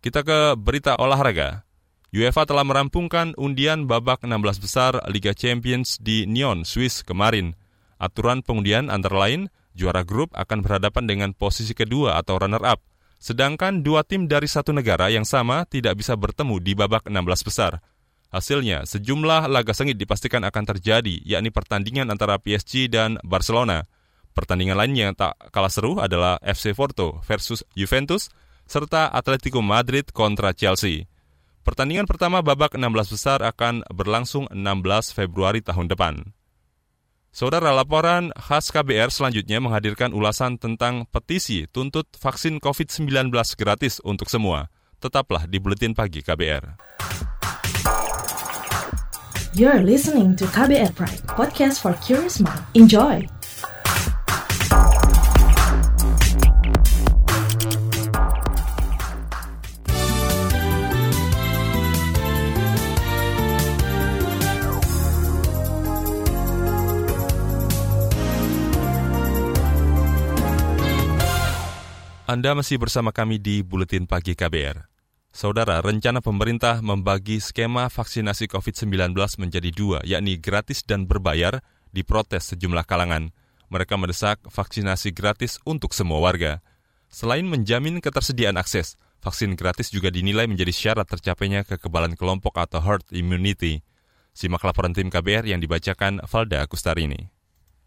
Kita 0.00 0.24
ke 0.24 0.56
berita 0.56 0.96
olahraga. 0.96 1.68
UEFA 2.14 2.46
telah 2.46 2.62
merampungkan 2.62 3.34
undian 3.34 3.90
babak 3.90 4.22
16 4.22 4.62
besar 4.62 5.02
Liga 5.10 5.34
Champions 5.34 5.98
di 5.98 6.30
Nyon, 6.30 6.62
Swiss 6.62 7.02
kemarin. 7.02 7.58
Aturan 7.98 8.38
pengundian 8.38 8.86
antara 8.86 9.18
lain, 9.18 9.50
juara 9.74 10.06
grup 10.06 10.30
akan 10.38 10.62
berhadapan 10.62 11.10
dengan 11.10 11.30
posisi 11.34 11.74
kedua 11.74 12.14
atau 12.22 12.38
runner-up, 12.38 12.78
sedangkan 13.18 13.82
dua 13.82 14.06
tim 14.06 14.30
dari 14.30 14.46
satu 14.46 14.70
negara 14.70 15.10
yang 15.10 15.26
sama 15.26 15.66
tidak 15.66 15.98
bisa 15.98 16.14
bertemu 16.14 16.62
di 16.62 16.78
babak 16.78 17.10
16 17.10 17.18
besar. 17.50 17.82
Hasilnya, 18.30 18.86
sejumlah 18.86 19.50
laga 19.50 19.74
sengit 19.74 19.98
dipastikan 19.98 20.46
akan 20.46 20.70
terjadi, 20.70 21.18
yakni 21.26 21.50
pertandingan 21.50 22.14
antara 22.14 22.38
PSG 22.38 22.94
dan 22.94 23.18
Barcelona. 23.26 23.90
Pertandingan 24.38 24.78
lainnya 24.78 25.10
yang 25.10 25.18
tak 25.18 25.34
kalah 25.50 25.70
seru 25.70 25.98
adalah 25.98 26.38
FC 26.46 26.78
Porto 26.78 27.18
versus 27.26 27.66
Juventus, 27.74 28.30
serta 28.70 29.10
Atletico 29.10 29.58
Madrid 29.58 30.14
kontra 30.14 30.54
Chelsea. 30.54 31.10
Pertandingan 31.64 32.04
pertama 32.04 32.44
babak 32.44 32.76
16 32.76 33.16
besar 33.16 33.40
akan 33.40 33.88
berlangsung 33.88 34.44
16 34.52 35.16
Februari 35.16 35.64
tahun 35.64 35.88
depan. 35.88 36.36
Saudara 37.34 37.74
laporan 37.74 38.30
khas 38.38 38.70
KBR 38.70 39.10
selanjutnya 39.10 39.58
menghadirkan 39.58 40.14
ulasan 40.14 40.54
tentang 40.54 41.08
petisi 41.10 41.66
tuntut 41.66 42.06
vaksin 42.14 42.62
COVID-19 42.62 43.34
gratis 43.58 43.98
untuk 44.06 44.30
semua. 44.30 44.70
Tetaplah 45.02 45.50
di 45.50 45.58
Buletin 45.58 45.98
Pagi 45.98 46.22
KBR. 46.22 46.78
You're 49.58 49.82
listening 49.82 50.38
to 50.38 50.46
KBR 50.46 50.94
Pride, 50.94 51.26
podcast 51.26 51.82
for 51.82 51.98
curious 51.98 52.38
mind. 52.38 52.62
Enjoy! 52.78 53.33
Anda 72.24 72.56
masih 72.56 72.80
bersama 72.80 73.12
kami 73.12 73.36
di 73.36 73.60
Buletin 73.60 74.08
Pagi 74.08 74.32
KBR. 74.32 74.88
Saudara, 75.28 75.84
rencana 75.84 76.24
pemerintah 76.24 76.80
membagi 76.80 77.36
skema 77.36 77.92
vaksinasi 77.92 78.48
COVID-19 78.48 79.12
menjadi 79.36 79.68
dua, 79.68 80.00
yakni 80.08 80.40
gratis 80.40 80.88
dan 80.88 81.04
berbayar, 81.04 81.60
diprotes 81.92 82.56
sejumlah 82.56 82.88
kalangan. 82.88 83.28
Mereka 83.68 84.00
mendesak 84.00 84.40
vaksinasi 84.48 85.12
gratis 85.12 85.60
untuk 85.68 85.92
semua 85.92 86.16
warga. 86.24 86.64
Selain 87.12 87.44
menjamin 87.44 88.00
ketersediaan 88.00 88.56
akses, 88.56 88.96
vaksin 89.20 89.52
gratis 89.52 89.92
juga 89.92 90.08
dinilai 90.08 90.48
menjadi 90.48 90.72
syarat 90.72 91.04
tercapainya 91.04 91.60
kekebalan 91.68 92.16
kelompok 92.16 92.56
atau 92.56 92.80
herd 92.80 93.04
immunity. 93.12 93.84
Simak 94.32 94.64
laporan 94.64 94.96
tim 94.96 95.12
KBR 95.12 95.44
yang 95.44 95.60
dibacakan 95.60 96.24
Valda 96.24 96.64
Kustarini. 96.72 97.33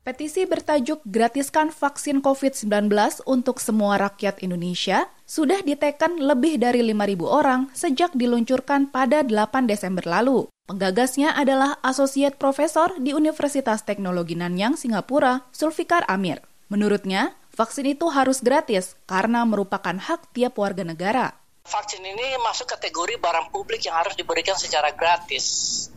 Petisi 0.08 0.48
bertajuk 0.48 1.04
Gratiskan 1.04 1.68
Vaksin 1.68 2.24
COVID-19 2.24 2.88
untuk 3.28 3.60
Semua 3.60 4.00
Rakyat 4.00 4.40
Indonesia 4.40 5.12
sudah 5.28 5.60
diteken 5.60 6.24
lebih 6.24 6.64
dari 6.64 6.80
5.000 6.80 7.28
orang 7.28 7.68
sejak 7.76 8.16
diluncurkan 8.16 8.88
pada 8.88 9.20
8 9.20 9.68
Desember 9.68 10.08
lalu. 10.08 10.48
Penggagasnya 10.64 11.36
adalah 11.36 11.76
Associate 11.84 12.32
Profesor 12.40 12.96
di 12.96 13.12
Universitas 13.12 13.84
Teknologi 13.84 14.40
Nanyang, 14.40 14.80
Singapura, 14.80 15.44
Sulfikar 15.52 16.08
Amir. 16.08 16.40
Menurutnya, 16.72 17.36
vaksin 17.52 17.92
itu 17.92 18.08
harus 18.08 18.40
gratis 18.40 18.96
karena 19.12 19.44
merupakan 19.44 20.00
hak 20.00 20.32
tiap 20.32 20.56
warga 20.56 20.88
negara 20.88 21.36
vaksin 21.68 22.00
ini 22.00 22.40
masuk 22.40 22.72
kategori 22.72 23.20
barang 23.20 23.52
publik 23.52 23.84
yang 23.84 24.00
harus 24.00 24.16
diberikan 24.16 24.56
secara 24.56 24.96
gratis. 24.96 25.46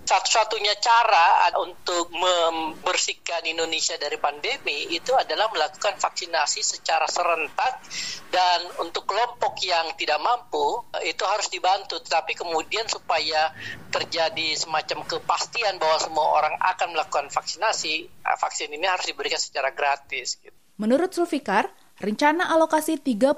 Satu-satunya 0.03 0.75
cara 0.83 1.55
untuk 1.63 2.11
membersihkan 2.11 3.47
Indonesia 3.47 3.95
dari 3.95 4.19
pandemi 4.19 4.91
itu 4.91 5.15
adalah 5.15 5.47
melakukan 5.55 5.95
vaksinasi 6.03 6.67
secara 6.67 7.07
serentak 7.07 7.79
dan 8.35 8.67
untuk 8.83 9.07
kelompok 9.07 9.55
yang 9.63 9.95
tidak 9.95 10.19
mampu 10.19 10.83
itu 11.07 11.23
harus 11.23 11.47
dibantu. 11.47 12.03
Tapi 12.03 12.35
kemudian 12.35 12.91
supaya 12.91 13.55
terjadi 13.95 14.59
semacam 14.59 15.07
kepastian 15.07 15.79
bahwa 15.79 16.03
semua 16.03 16.27
orang 16.43 16.55
akan 16.59 16.91
melakukan 16.91 17.31
vaksinasi, 17.31 18.11
vaksin 18.27 18.75
ini 18.75 18.91
harus 18.91 19.07
diberikan 19.07 19.39
secara 19.39 19.71
gratis. 19.71 20.43
Menurut 20.75 21.15
Sulfikar, 21.15 21.71
rencana 22.01 22.49
alokasi 22.49 22.97
30% 22.97 23.37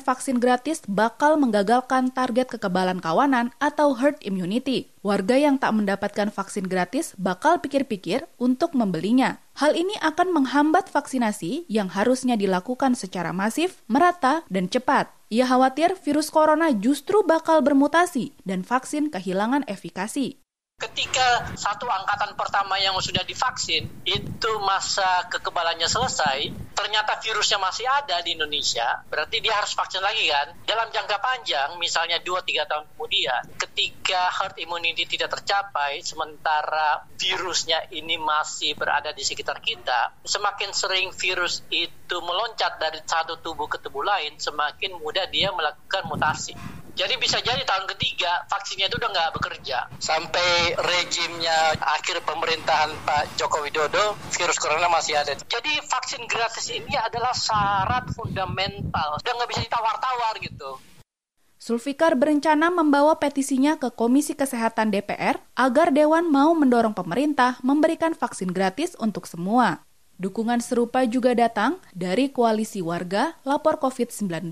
vaksin 0.00 0.38
gratis 0.38 0.80
bakal 0.86 1.34
menggagalkan 1.36 2.14
target 2.14 2.46
kekebalan 2.48 3.02
kawanan 3.02 3.50
atau 3.58 3.98
herd 3.98 4.22
immunity. 4.22 4.94
Warga 5.02 5.34
yang 5.38 5.58
tak 5.58 5.74
mendapatkan 5.74 6.30
vaksin 6.30 6.70
gratis 6.70 7.12
bakal 7.18 7.58
pikir-pikir 7.58 8.26
untuk 8.38 8.72
membelinya. 8.78 9.42
Hal 9.58 9.74
ini 9.74 9.94
akan 10.02 10.30
menghambat 10.30 10.88
vaksinasi 10.88 11.66
yang 11.66 11.90
harusnya 11.90 12.38
dilakukan 12.38 12.94
secara 12.94 13.34
masif, 13.34 13.82
merata, 13.90 14.46
dan 14.46 14.70
cepat. 14.70 15.10
Ia 15.26 15.42
khawatir 15.42 15.98
virus 15.98 16.30
corona 16.30 16.70
justru 16.70 17.26
bakal 17.26 17.58
bermutasi 17.58 18.30
dan 18.46 18.62
vaksin 18.62 19.10
kehilangan 19.10 19.66
efikasi. 19.66 20.38
Ketika 20.76 21.56
satu 21.56 21.88
angkatan 21.88 22.36
pertama 22.36 22.76
yang 22.76 22.92
sudah 23.00 23.24
divaksin 23.24 23.88
itu 24.04 24.50
masa 24.60 25.24
kekebalannya 25.24 25.88
selesai, 25.88 26.52
ternyata 26.76 27.16
virusnya 27.16 27.56
masih 27.56 27.88
ada 27.88 28.20
di 28.20 28.36
Indonesia, 28.36 29.00
berarti 29.08 29.40
dia 29.40 29.56
harus 29.56 29.72
vaksin 29.72 30.04
lagi 30.04 30.28
kan? 30.28 30.52
Dalam 30.68 30.92
jangka 30.92 31.16
panjang, 31.16 31.80
misalnya 31.80 32.20
2-3 32.20 32.68
tahun 32.68 32.84
kemudian, 32.92 33.56
ketika 33.56 34.28
herd 34.36 34.60
immunity 34.60 35.08
tidak 35.08 35.40
tercapai, 35.40 36.04
sementara 36.04 37.08
virusnya 37.16 37.88
ini 37.96 38.20
masih 38.20 38.76
berada 38.76 39.16
di 39.16 39.24
sekitar 39.24 39.64
kita, 39.64 40.12
semakin 40.28 40.76
sering 40.76 41.08
virus 41.16 41.64
itu 41.72 42.16
meloncat 42.20 42.76
dari 42.76 43.00
satu 43.00 43.40
tubuh 43.40 43.64
ke 43.64 43.80
tubuh 43.80 44.04
lain, 44.04 44.36
semakin 44.36 45.00
mudah 45.00 45.24
dia 45.32 45.48
melakukan 45.56 46.04
mutasi. 46.04 46.52
Jadi 46.96 47.20
bisa 47.20 47.36
jadi 47.44 47.60
tahun 47.68 47.84
ketiga 47.92 48.48
vaksinnya 48.48 48.88
itu 48.88 48.96
udah 48.96 49.10
nggak 49.12 49.32
bekerja. 49.36 49.84
Sampai 50.00 50.72
rejimnya 50.80 51.76
akhir 51.76 52.24
pemerintahan 52.24 52.88
Pak 53.04 53.36
Joko 53.36 53.60
Widodo, 53.60 54.16
virus 54.32 54.56
corona 54.56 54.88
masih 54.88 55.20
ada. 55.20 55.36
Jadi 55.36 55.76
vaksin 55.84 56.24
gratis 56.24 56.72
ini 56.72 56.96
adalah 56.96 57.36
syarat 57.36 58.08
fundamental. 58.16 59.20
Udah 59.20 59.32
nggak 59.36 59.50
bisa 59.52 59.60
ditawar-tawar 59.68 60.40
gitu. 60.40 60.80
Sulfikar 61.60 62.16
berencana 62.16 62.72
membawa 62.72 63.20
petisinya 63.20 63.76
ke 63.76 63.92
Komisi 63.92 64.32
Kesehatan 64.32 64.88
DPR 64.88 65.36
agar 65.52 65.92
Dewan 65.92 66.32
mau 66.32 66.56
mendorong 66.56 66.96
pemerintah 66.96 67.60
memberikan 67.60 68.16
vaksin 68.16 68.56
gratis 68.56 68.96
untuk 68.96 69.28
semua. 69.28 69.84
Dukungan 70.16 70.64
serupa 70.64 71.04
juga 71.04 71.36
datang 71.36 71.76
dari 71.92 72.32
koalisi 72.32 72.80
warga 72.80 73.36
lapor 73.44 73.76
COVID-19. 73.84 74.48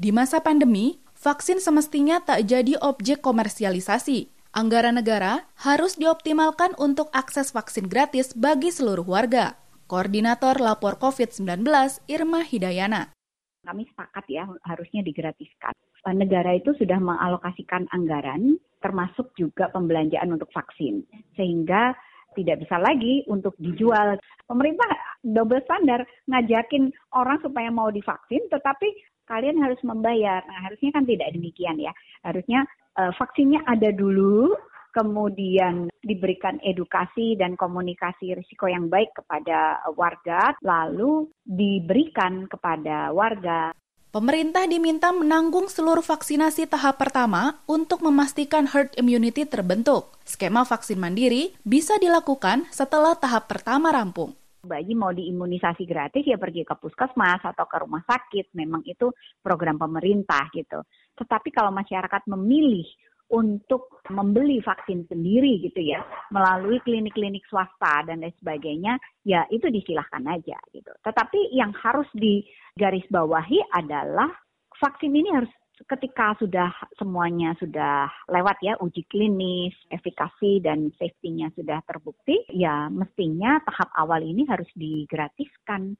Di 0.00 0.10
masa 0.10 0.40
pandemi, 0.42 0.98
vaksin 1.20 1.60
semestinya 1.60 2.24
tak 2.24 2.48
jadi 2.48 2.80
objek 2.80 3.20
komersialisasi. 3.20 4.32
Anggaran 4.50 4.98
negara 4.98 5.46
harus 5.62 5.94
dioptimalkan 5.94 6.74
untuk 6.80 7.12
akses 7.14 7.54
vaksin 7.54 7.86
gratis 7.86 8.34
bagi 8.34 8.72
seluruh 8.72 9.06
warga. 9.06 9.54
Koordinator 9.86 10.58
Lapor 10.58 10.98
COVID-19 10.98 11.62
Irma 12.10 12.42
Hidayana. 12.42 13.14
Kami 13.62 13.84
sepakat 13.92 14.24
ya 14.26 14.48
harusnya 14.64 15.04
digratiskan. 15.04 15.76
Negara 16.10 16.56
itu 16.56 16.72
sudah 16.80 16.96
mengalokasikan 16.96 17.86
anggaran 17.92 18.56
termasuk 18.80 19.30
juga 19.36 19.68
pembelanjaan 19.70 20.32
untuk 20.34 20.48
vaksin. 20.50 21.04
Sehingga 21.36 21.94
tidak 22.34 22.64
bisa 22.64 22.80
lagi 22.80 23.22
untuk 23.28 23.54
dijual. 23.60 24.16
Pemerintah 24.48 24.88
double 25.22 25.62
standar 25.68 26.02
ngajakin 26.26 26.90
orang 27.14 27.38
supaya 27.44 27.68
mau 27.70 27.92
divaksin 27.92 28.40
tetapi 28.50 28.88
kalian 29.30 29.62
harus 29.62 29.78
membayar. 29.86 30.42
Nah, 30.42 30.66
harusnya 30.66 30.90
kan 30.90 31.06
tidak 31.06 31.30
demikian 31.30 31.78
ya. 31.78 31.94
Harusnya 32.26 32.66
uh, 32.98 33.14
vaksinnya 33.14 33.62
ada 33.70 33.94
dulu, 33.94 34.58
kemudian 34.90 35.86
diberikan 36.02 36.58
edukasi 36.66 37.38
dan 37.38 37.54
komunikasi 37.54 38.34
risiko 38.34 38.66
yang 38.66 38.90
baik 38.90 39.14
kepada 39.14 39.78
warga, 39.94 40.58
lalu 40.66 41.30
diberikan 41.46 42.50
kepada 42.50 43.14
warga. 43.14 43.70
Pemerintah 44.10 44.66
diminta 44.66 45.14
menanggung 45.14 45.70
seluruh 45.70 46.02
vaksinasi 46.02 46.66
tahap 46.66 46.98
pertama 46.98 47.62
untuk 47.70 48.02
memastikan 48.02 48.66
herd 48.66 48.90
immunity 48.98 49.46
terbentuk. 49.46 50.10
Skema 50.26 50.66
vaksin 50.66 50.98
mandiri 50.98 51.54
bisa 51.62 51.94
dilakukan 52.02 52.66
setelah 52.74 53.14
tahap 53.14 53.46
pertama 53.46 53.94
rampung 53.94 54.39
bayi 54.60 54.92
mau 54.92 55.10
diimunisasi 55.10 55.88
gratis 55.88 56.24
ya 56.24 56.36
pergi 56.36 56.68
ke 56.68 56.76
puskesmas 56.76 57.40
atau 57.40 57.64
ke 57.64 57.76
rumah 57.80 58.04
sakit. 58.04 58.52
Memang 58.56 58.84
itu 58.84 59.08
program 59.40 59.80
pemerintah 59.80 60.48
gitu. 60.52 60.84
Tetapi 61.16 61.48
kalau 61.52 61.72
masyarakat 61.72 62.22
memilih 62.28 62.86
untuk 63.30 64.02
membeli 64.10 64.58
vaksin 64.58 65.06
sendiri 65.06 65.62
gitu 65.62 65.78
ya 65.78 66.02
melalui 66.34 66.82
klinik-klinik 66.82 67.46
swasta 67.46 68.02
dan 68.02 68.26
lain 68.26 68.34
sebagainya 68.42 68.98
ya 69.22 69.46
itu 69.54 69.70
disilahkan 69.70 70.26
aja 70.26 70.58
gitu. 70.74 70.90
Tetapi 71.06 71.54
yang 71.54 71.70
harus 71.78 72.10
digarisbawahi 72.18 73.70
adalah 73.70 74.34
vaksin 74.82 75.14
ini 75.14 75.30
harus 75.30 75.52
ketika 75.88 76.36
sudah 76.36 76.70
semuanya 76.98 77.56
sudah 77.56 78.10
lewat 78.28 78.60
ya 78.60 78.76
uji 78.80 79.06
klinis, 79.08 79.72
efikasi 79.88 80.60
dan 80.60 80.92
safety-nya 81.00 81.52
sudah 81.56 81.80
terbukti, 81.86 82.44
ya 82.52 82.88
mestinya 82.92 83.60
tahap 83.64 83.88
awal 83.96 84.20
ini 84.20 84.44
harus 84.48 84.68
digratiskan. 84.76 85.96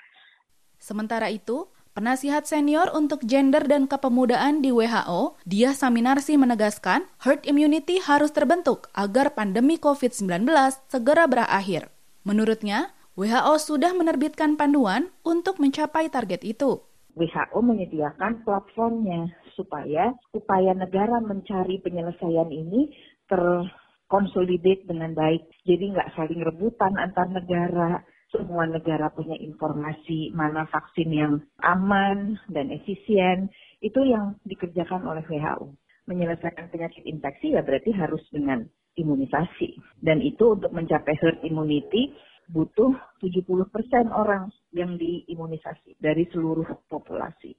Sementara 0.80 1.28
itu, 1.28 1.68
Penasihat 1.90 2.46
senior 2.46 2.86
untuk 2.94 3.26
gender 3.26 3.66
dan 3.66 3.90
kepemudaan 3.90 4.62
di 4.62 4.70
WHO, 4.70 5.34
Dia 5.42 5.74
Saminarsi 5.74 6.38
menegaskan 6.38 7.02
herd 7.18 7.42
immunity 7.50 7.98
harus 7.98 8.30
terbentuk 8.30 8.86
agar 8.94 9.34
pandemi 9.34 9.74
COVID-19 9.74 10.46
segera 10.86 11.26
berakhir. 11.26 11.90
Menurutnya, 12.22 12.94
WHO 13.18 13.58
sudah 13.58 13.90
menerbitkan 13.90 14.54
panduan 14.54 15.10
untuk 15.26 15.58
mencapai 15.58 16.06
target 16.06 16.46
itu. 16.46 16.78
WHO 17.18 17.58
menyediakan 17.58 18.46
platformnya 18.46 19.34
supaya 19.54 20.14
upaya 20.34 20.72
negara 20.74 21.18
mencari 21.22 21.78
penyelesaian 21.82 22.50
ini 22.50 22.90
terkonsolidate 23.30 24.86
dengan 24.86 25.14
baik. 25.14 25.46
Jadi 25.66 25.94
nggak 25.94 26.12
saling 26.18 26.40
rebutan 26.42 26.98
antar 26.98 27.30
negara. 27.30 28.02
Semua 28.30 28.62
negara 28.62 29.10
punya 29.10 29.34
informasi 29.34 30.30
mana 30.30 30.62
vaksin 30.70 31.10
yang 31.10 31.34
aman 31.66 32.38
dan 32.46 32.70
efisien. 32.70 33.50
Itu 33.82 34.06
yang 34.06 34.38
dikerjakan 34.46 35.02
oleh 35.02 35.26
WHO. 35.26 35.74
Menyelesaikan 36.06 36.70
penyakit 36.70 37.02
infeksi 37.06 37.58
ya 37.58 37.66
berarti 37.66 37.90
harus 37.90 38.22
dengan 38.30 38.62
imunisasi. 38.94 39.78
Dan 39.98 40.22
itu 40.22 40.54
untuk 40.54 40.70
mencapai 40.70 41.18
herd 41.18 41.42
immunity 41.42 42.14
butuh 42.50 42.94
70% 43.22 44.10
orang 44.10 44.50
yang 44.74 44.98
diimunisasi 44.98 45.98
dari 46.02 46.26
seluruh 46.34 46.66
populasi. 46.90 47.54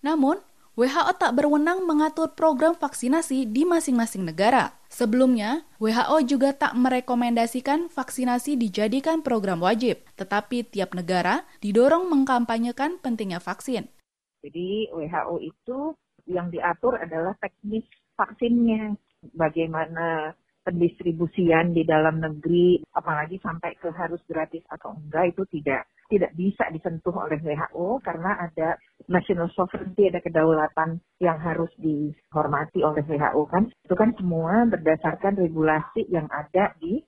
Namun, 0.00 0.40
WHO 0.80 1.12
tak 1.20 1.36
berwenang 1.36 1.84
mengatur 1.84 2.32
program 2.32 2.72
vaksinasi 2.72 3.44
di 3.44 3.68
masing-masing 3.68 4.24
negara. 4.24 4.72
Sebelumnya, 4.88 5.68
WHO 5.76 6.24
juga 6.24 6.56
tak 6.56 6.72
merekomendasikan 6.72 7.92
vaksinasi 7.92 8.56
dijadikan 8.56 9.20
program 9.20 9.60
wajib, 9.60 10.00
tetapi 10.16 10.64
tiap 10.64 10.96
negara 10.96 11.44
didorong 11.60 12.08
mengkampanyekan 12.08 12.96
pentingnya 12.96 13.44
vaksin. 13.44 13.92
Jadi 14.40 14.88
WHO 14.88 15.36
itu 15.44 15.92
yang 16.24 16.48
diatur 16.48 16.96
adalah 16.96 17.36
teknis 17.44 17.84
vaksinnya, 18.16 18.96
bagaimana 19.36 20.32
pendistribusian 20.64 21.76
di 21.76 21.84
dalam 21.84 22.24
negeri, 22.24 22.80
apalagi 22.96 23.36
sampai 23.44 23.76
ke 23.76 23.92
harus 23.92 24.24
gratis 24.24 24.64
atau 24.72 24.96
enggak 24.96 25.36
itu 25.36 25.44
tidak 25.60 25.84
tidak 26.10 26.34
bisa 26.34 26.66
disentuh 26.74 27.14
oleh 27.14 27.38
WHO 27.38 28.02
karena 28.02 28.34
ada 28.42 28.74
national 29.06 29.46
sovereignty, 29.54 30.10
ada 30.10 30.18
kedaulatan 30.18 30.98
yang 31.22 31.38
harus 31.38 31.70
dihormati 31.78 32.82
oleh 32.82 33.06
WHO 33.06 33.42
kan. 33.46 33.70
Itu 33.86 33.94
kan 33.94 34.10
semua 34.18 34.66
berdasarkan 34.66 35.38
regulasi 35.38 36.10
yang 36.10 36.26
ada 36.34 36.74
di 36.82 37.00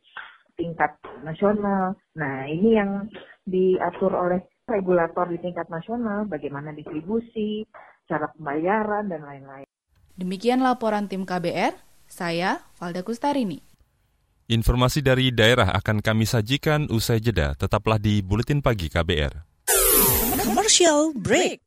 tingkat 0.54 0.94
nasional. 1.26 1.98
Nah, 2.14 2.46
ini 2.46 2.78
yang 2.78 3.10
diatur 3.42 4.14
oleh 4.14 4.46
regulator 4.70 5.26
di 5.26 5.42
tingkat 5.42 5.66
nasional, 5.66 6.24
bagaimana 6.30 6.70
distribusi, 6.70 7.66
cara 8.06 8.30
pembayaran, 8.30 9.10
dan 9.10 9.26
lain-lain. 9.26 9.66
Demikian 10.14 10.62
laporan 10.62 11.10
tim 11.10 11.26
KBR, 11.26 11.74
saya 12.06 12.62
Valda 12.78 13.02
Kustarini. 13.02 13.71
Informasi 14.50 15.04
dari 15.04 15.30
daerah 15.30 15.70
akan 15.78 16.02
kami 16.02 16.26
sajikan 16.26 16.90
usai 16.90 17.22
jeda. 17.22 17.54
Tetaplah 17.54 18.02
di 18.02 18.24
Buletin 18.24 18.58
Pagi 18.58 18.90
KBR. 18.90 19.32
Commercial 20.42 21.14
break. 21.14 21.62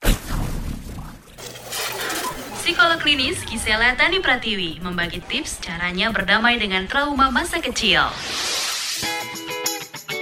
Psikolog 2.59 2.99
klinis 2.99 3.39
Gisela 3.45 3.95
Tani 3.95 4.19
Pratiwi 4.19 4.83
membagi 4.83 5.21
tips 5.23 5.61
caranya 5.61 6.09
berdamai 6.09 6.57
dengan 6.57 6.89
trauma 6.89 7.29
masa 7.29 7.61
kecil 7.61 8.11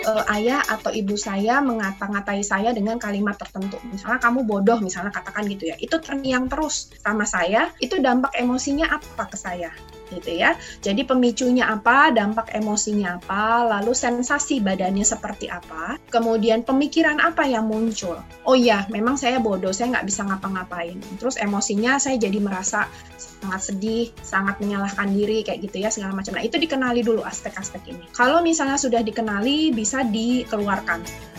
uh, 0.04 0.24
ayah 0.36 0.62
atau 0.68 0.92
ibu 0.92 1.16
saya 1.16 1.64
mengata-ngatai 1.64 2.44
saya 2.44 2.76
dengan 2.76 3.00
kalimat 3.00 3.40
tertentu. 3.40 3.80
Misalnya 3.88 4.20
kamu 4.20 4.46
bodoh, 4.46 4.80
misalnya 4.84 5.12
katakan 5.16 5.48
gitu 5.48 5.72
ya. 5.72 5.76
Itu 5.80 6.00
terngiang 6.04 6.52
terus 6.52 6.92
sama 7.00 7.24
saya, 7.24 7.72
itu 7.80 7.98
dampak 8.00 8.36
emosinya 8.36 8.92
apa 8.92 9.24
ke 9.32 9.38
saya? 9.40 9.72
Gitu 10.20 10.38
ya. 10.38 10.58
Jadi 10.84 11.08
pemicunya 11.08 11.70
apa, 11.70 12.14
dampak 12.14 12.54
emosinya 12.54 13.18
apa, 13.22 13.66
lalu 13.66 13.96
sensasi 13.96 14.60
badannya 14.62 15.06
seperti 15.06 15.50
apa, 15.50 15.98
kemudian 16.10 16.62
pemikiran 16.62 17.18
apa 17.24 17.46
yang 17.48 17.66
muncul. 17.70 18.20
Oh 18.44 18.58
iya, 18.58 18.86
memang 18.92 19.16
saya 19.16 19.40
bodoh, 19.40 19.72
saya 19.72 19.94
nggak 19.98 20.08
bisa 20.08 20.22
ngapa-ngapain. 20.28 21.00
Terus 21.18 21.40
emosinya 21.40 21.98
saya 21.98 22.20
jadi 22.20 22.38
merasa 22.42 22.86
sangat 23.18 23.62
sedih, 23.74 24.06
sangat 24.24 24.60
menyalahkan 24.64 25.12
diri 25.12 25.44
kayak 25.44 25.60
gitu 25.68 25.84
ya 25.84 25.90
segala 25.92 26.16
macam. 26.16 26.36
Nah 26.36 26.44
itu 26.44 26.56
dikenali 26.56 27.04
dulu 27.04 27.22
aspek-aspek 27.28 27.84
ini. 27.92 28.06
Kalau 28.16 28.40
misalnya 28.40 28.80
sudah 28.80 29.04
dikenali 29.04 29.76
bisa 29.76 30.06
dikeluarkan. 30.08 31.33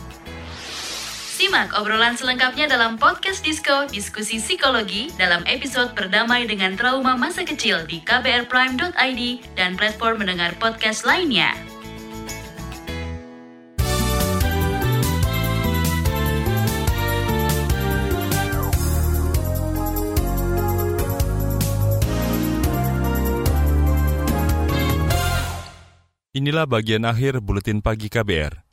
Simak 1.44 1.76
obrolan 1.76 2.16
selengkapnya 2.16 2.64
dalam 2.72 2.96
podcast 2.96 3.44
Disko 3.44 3.84
Diskusi 3.92 4.40
Psikologi 4.40 5.12
dalam 5.20 5.44
episode 5.44 5.92
Berdamai 5.92 6.48
dengan 6.48 6.72
Trauma 6.72 7.20
Masa 7.20 7.44
Kecil 7.44 7.84
di 7.84 8.00
kbrprime.id 8.00 9.52
dan 9.52 9.76
platform 9.76 10.24
mendengar 10.24 10.56
podcast 10.56 11.04
lainnya. 11.04 11.52
Inilah 26.32 26.64
bagian 26.64 27.04
akhir 27.04 27.44
Buletin 27.44 27.84
Pagi 27.84 28.08
KBR. 28.08 28.63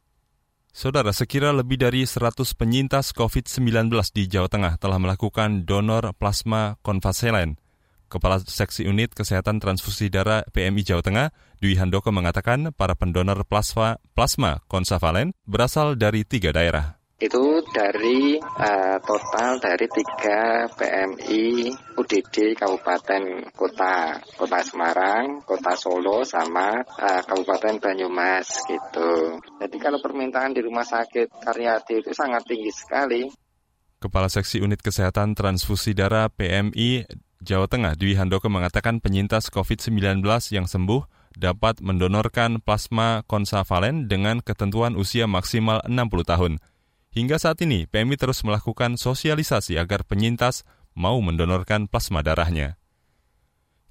Saudara, 0.72 1.12
sekira 1.12 1.52
lebih 1.52 1.84
dari 1.84 2.08
100 2.08 2.56
penyintas 2.56 3.12
COVID-19 3.12 3.92
di 4.16 4.24
Jawa 4.32 4.48
Tengah 4.48 4.80
telah 4.80 5.04
melakukan 5.04 5.68
donor 5.68 6.16
plasma 6.16 6.80
konvaselen. 6.80 7.60
Kepala 8.08 8.40
Seksi 8.40 8.88
Unit 8.88 9.12
Kesehatan 9.12 9.60
Transfusi 9.60 10.08
Darah 10.08 10.48
PMI 10.48 10.88
Jawa 10.88 11.04
Tengah, 11.04 11.28
Dwi 11.60 11.76
Handoko 11.76 12.16
mengatakan 12.16 12.72
para 12.72 12.96
pendonor 12.96 13.44
plasma, 13.44 14.00
plasma 14.16 14.64
konsavalen 14.72 15.36
berasal 15.44 16.00
dari 16.00 16.24
tiga 16.24 16.56
daerah 16.56 17.01
itu 17.22 17.62
dari 17.70 18.42
uh, 18.42 18.98
total 19.06 19.62
dari 19.62 19.86
tiga 19.86 20.66
PMI 20.74 21.70
UDD 21.94 22.58
Kabupaten 22.58 23.54
Kota 23.54 24.18
Kota 24.34 24.60
Semarang, 24.66 25.46
Kota 25.46 25.78
Solo, 25.78 26.26
sama 26.26 26.82
uh, 26.82 27.22
Kabupaten 27.22 27.78
Banyumas 27.78 28.66
gitu. 28.66 29.38
Jadi 29.62 29.78
kalau 29.78 30.02
permintaan 30.02 30.58
di 30.58 30.66
rumah 30.66 30.84
sakit 30.84 31.30
Karyadi 31.46 32.02
itu 32.02 32.12
sangat 32.12 32.42
tinggi 32.50 32.74
sekali. 32.74 33.30
Kepala 34.02 34.34
Seksi 34.34 34.58
Unit 34.58 34.82
Kesehatan 34.82 35.38
Transfusi 35.38 35.94
Darah 35.94 36.26
PMI 36.34 37.06
Jawa 37.38 37.70
Tengah 37.70 37.94
Dwi 37.94 38.18
Handoko 38.18 38.50
mengatakan 38.50 38.98
penyintas 38.98 39.54
COVID-19 39.54 40.26
yang 40.54 40.66
sembuh 40.66 41.06
dapat 41.38 41.80
mendonorkan 41.86 42.60
plasma 42.62 43.24
konsavalen 43.30 44.10
dengan 44.10 44.42
ketentuan 44.42 44.98
usia 44.98 45.30
maksimal 45.30 45.86
60 45.86 46.26
tahun. 46.26 46.54
Hingga 47.12 47.44
saat 47.44 47.60
ini, 47.60 47.92
PMI 47.92 48.16
terus 48.16 48.40
melakukan 48.48 48.96
sosialisasi 48.96 49.76
agar 49.76 50.08
penyintas 50.08 50.64
mau 50.96 51.20
mendonorkan 51.20 51.92
plasma 51.92 52.24
darahnya. 52.24 52.80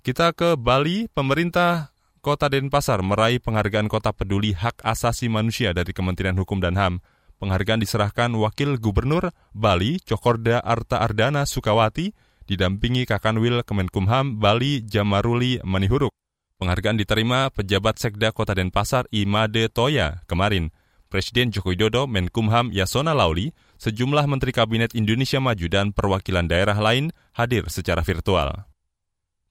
Kita 0.01 0.33
ke 0.33 0.57
Bali, 0.57 1.05
pemerintah 1.13 1.93
Kota 2.25 2.49
Denpasar 2.49 3.05
meraih 3.05 3.37
penghargaan 3.37 3.93
Kota 3.93 4.17
Peduli 4.17 4.57
Hak 4.57 4.81
Asasi 4.81 5.29
Manusia 5.29 5.77
dari 5.77 5.93
Kementerian 5.93 6.37
Hukum 6.37 6.61
dan 6.65 6.81
HAM. 6.81 7.05
Penghargaan 7.41 7.81
diserahkan 7.81 8.33
Wakil 8.37 8.81
Gubernur 8.81 9.33
Bali, 9.53 10.01
Cokorda 10.01 10.61
Arta 10.61 11.01
Ardana 11.01 11.45
Sukawati, 11.49 12.13
didampingi 12.49 13.05
Kakanwil 13.05 13.65
Kemenkumham 13.65 14.41
Bali 14.41 14.81
Jamaruli 14.85 15.61
Manihuruk. 15.65 16.13
Penghargaan 16.61 17.01
diterima 17.01 17.49
pejabat 17.53 17.97
Sekda 17.97 18.33
Kota 18.33 18.53
Denpasar 18.53 19.09
Imade 19.13 19.69
Toya 19.73 20.25
kemarin. 20.29 20.73
Presiden 21.11 21.51
Joko 21.51 21.75
Widodo, 21.75 22.07
Menkumham 22.07 22.71
Yasona 22.71 23.11
Lauli, 23.11 23.51
sejumlah 23.83 24.31
Menteri 24.31 24.55
Kabinet 24.55 24.95
Indonesia 24.95 25.43
Maju 25.43 25.67
dan 25.67 25.91
perwakilan 25.91 26.47
daerah 26.47 26.79
lain 26.79 27.11
hadir 27.35 27.67
secara 27.67 28.07
virtual. 28.07 28.71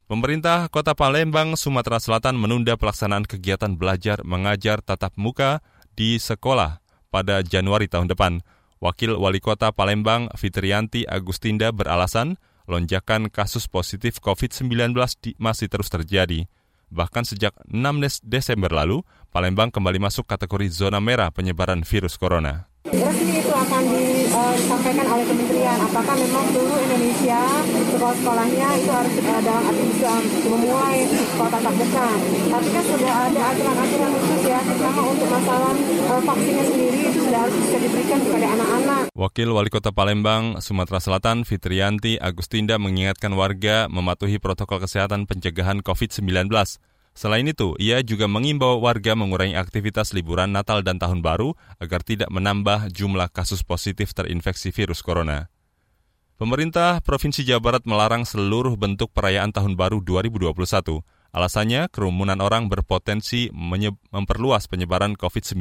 Pemerintah 0.08 0.72
Kota 0.72 0.96
Palembang, 0.96 1.60
Sumatera 1.60 2.00
Selatan 2.00 2.40
menunda 2.40 2.80
pelaksanaan 2.80 3.28
kegiatan 3.28 3.76
belajar 3.76 4.24
mengajar 4.24 4.80
tatap 4.80 5.14
muka 5.20 5.60
di 6.00 6.16
sekolah 6.16 6.80
pada 7.12 7.44
Januari 7.44 7.92
tahun 7.92 8.08
depan. 8.08 8.40
Wakil 8.80 9.20
Wali 9.20 9.44
Kota 9.44 9.76
Palembang, 9.76 10.32
Fitrianti 10.40 11.04
Agustinda 11.04 11.76
beralasan 11.76 12.40
lonjakan 12.72 13.28
kasus 13.28 13.68
positif 13.68 14.24
COVID-19 14.24 14.96
masih 15.36 15.68
terus 15.68 15.92
terjadi. 15.92 16.48
Bahkan 16.90 17.28
sejak 17.28 17.54
6 17.70 18.26
Desember 18.26 18.72
lalu, 18.74 19.06
Palembang 19.30 19.70
kembali 19.70 20.02
masuk 20.02 20.26
kategori 20.26 20.74
zona 20.74 20.98
merah 20.98 21.30
penyebaran 21.30 21.86
virus 21.86 22.18
corona. 22.18 22.66
Resmi 22.90 23.38
itu 23.38 23.54
akan 23.54 23.84
disampaikan 23.94 25.06
oleh 25.06 25.26
kementerian 25.30 25.78
apakah 25.86 26.18
memang 26.18 26.50
seluruh 26.50 26.82
Indonesia 26.82 27.42
sekolah-sekolahnya 27.94 28.68
itu 28.82 28.90
harus 28.90 29.14
uh, 29.22 29.42
dalam 29.46 29.64
arti 29.70 29.84
bisa 29.94 30.14
memulai 30.50 31.06
sekolah 31.06 31.52
tatap 31.54 31.74
muka. 31.78 32.10
Tapi 32.50 32.68
kan 32.74 32.84
sudah 32.90 33.14
ada 33.30 33.42
aturan-aturan 33.54 34.12
khusus 34.18 34.42
ya, 34.50 34.60
terutama 34.66 35.02
untuk 35.06 35.28
masalah 35.30 35.74
uh, 35.78 36.22
vaksinnya 36.26 36.66
sendiri 36.66 37.00
itu 37.14 37.20
sudah 37.22 37.40
harus 37.46 37.56
bisa 37.62 37.78
diberikan 37.86 38.20
kepada 38.26 38.48
anak-anak. 38.50 39.04
Wakil 39.14 39.50
Wali 39.54 39.70
Kota 39.70 39.92
Palembang, 39.94 40.58
Sumatera 40.58 40.98
Selatan, 40.98 41.46
Fitrianti 41.46 42.18
Agustinda 42.18 42.82
mengingatkan 42.82 43.38
warga 43.38 43.86
mematuhi 43.94 44.42
protokol 44.42 44.82
kesehatan 44.82 45.30
pencegahan 45.30 45.86
COVID-19. 45.86 46.50
Selain 47.20 47.44
itu, 47.44 47.76
ia 47.84 48.00
juga 48.00 48.32
mengimbau 48.32 48.80
warga 48.80 49.12
mengurangi 49.12 49.52
aktivitas 49.52 50.16
liburan 50.16 50.56
Natal 50.56 50.88
dan 50.88 51.04
Tahun 51.04 51.20
Baru 51.20 51.60
agar 51.76 52.00
tidak 52.00 52.32
menambah 52.32 52.96
jumlah 52.96 53.28
kasus 53.36 53.60
positif 53.60 54.16
terinfeksi 54.16 54.72
virus 54.72 55.04
corona. 55.04 55.52
Pemerintah 56.40 57.04
Provinsi 57.04 57.44
Jawa 57.44 57.60
Barat 57.60 57.84
melarang 57.84 58.24
seluruh 58.24 58.80
bentuk 58.80 59.12
perayaan 59.12 59.52
Tahun 59.52 59.76
Baru 59.76 60.00
2021. 60.00 60.56
Alasannya, 61.36 61.92
kerumunan 61.92 62.40
orang 62.40 62.72
berpotensi 62.72 63.52
memperluas 64.16 64.72
penyebaran 64.72 65.20
COVID-19. 65.20 65.60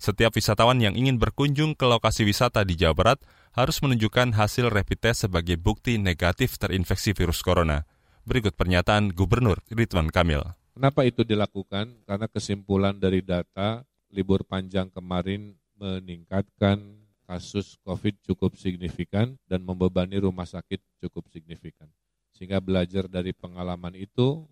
Setiap 0.00 0.32
wisatawan 0.32 0.80
yang 0.80 0.96
ingin 0.96 1.20
berkunjung 1.20 1.76
ke 1.76 1.84
lokasi 1.84 2.24
wisata 2.24 2.64
di 2.64 2.80
Jawa 2.80 2.96
Barat 2.96 3.18
harus 3.52 3.76
menunjukkan 3.84 4.40
hasil 4.40 4.72
rapid 4.72 5.04
test 5.04 5.28
sebagai 5.28 5.60
bukti 5.60 6.00
negatif 6.00 6.56
terinfeksi 6.56 7.12
virus 7.12 7.44
corona. 7.44 7.84
Berikut 8.24 8.56
pernyataan 8.56 9.12
Gubernur 9.12 9.60
Ridwan 9.68 10.08
Kamil. 10.08 10.61
Kenapa 10.72 11.04
itu 11.04 11.20
dilakukan? 11.20 11.92
Karena 12.08 12.26
kesimpulan 12.32 12.96
dari 12.96 13.20
data 13.20 13.84
libur 14.08 14.40
panjang 14.40 14.88
kemarin 14.88 15.52
meningkatkan 15.76 16.80
kasus 17.28 17.76
COVID 17.84 18.24
cukup 18.24 18.56
signifikan 18.56 19.36
dan 19.44 19.60
membebani 19.64 20.20
rumah 20.20 20.48
sakit 20.48 20.80
cukup 21.04 21.28
signifikan. 21.28 21.88
Sehingga 22.32 22.60
belajar 22.60 23.04
dari 23.04 23.36
pengalaman 23.36 23.92
itu, 23.96 24.48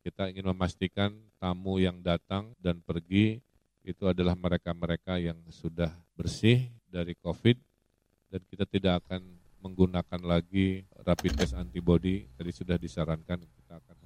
kita 0.00 0.32
ingin 0.32 0.48
memastikan 0.48 1.12
tamu 1.36 1.76
yang 1.76 2.00
datang 2.00 2.56
dan 2.56 2.80
pergi 2.80 3.44
itu 3.84 4.04
adalah 4.08 4.32
mereka-mereka 4.36 5.20
yang 5.20 5.36
sudah 5.52 5.92
bersih 6.16 6.68
dari 6.88 7.12
COVID 7.20 7.56
dan 8.32 8.40
kita 8.48 8.64
tidak 8.64 9.04
akan 9.04 9.24
menggunakan 9.60 10.20
lagi 10.24 10.84
rapid 11.04 11.36
test 11.36 11.52
antibody 11.56 12.24
tadi 12.36 12.52
sudah 12.52 12.80
disarankan 12.80 13.44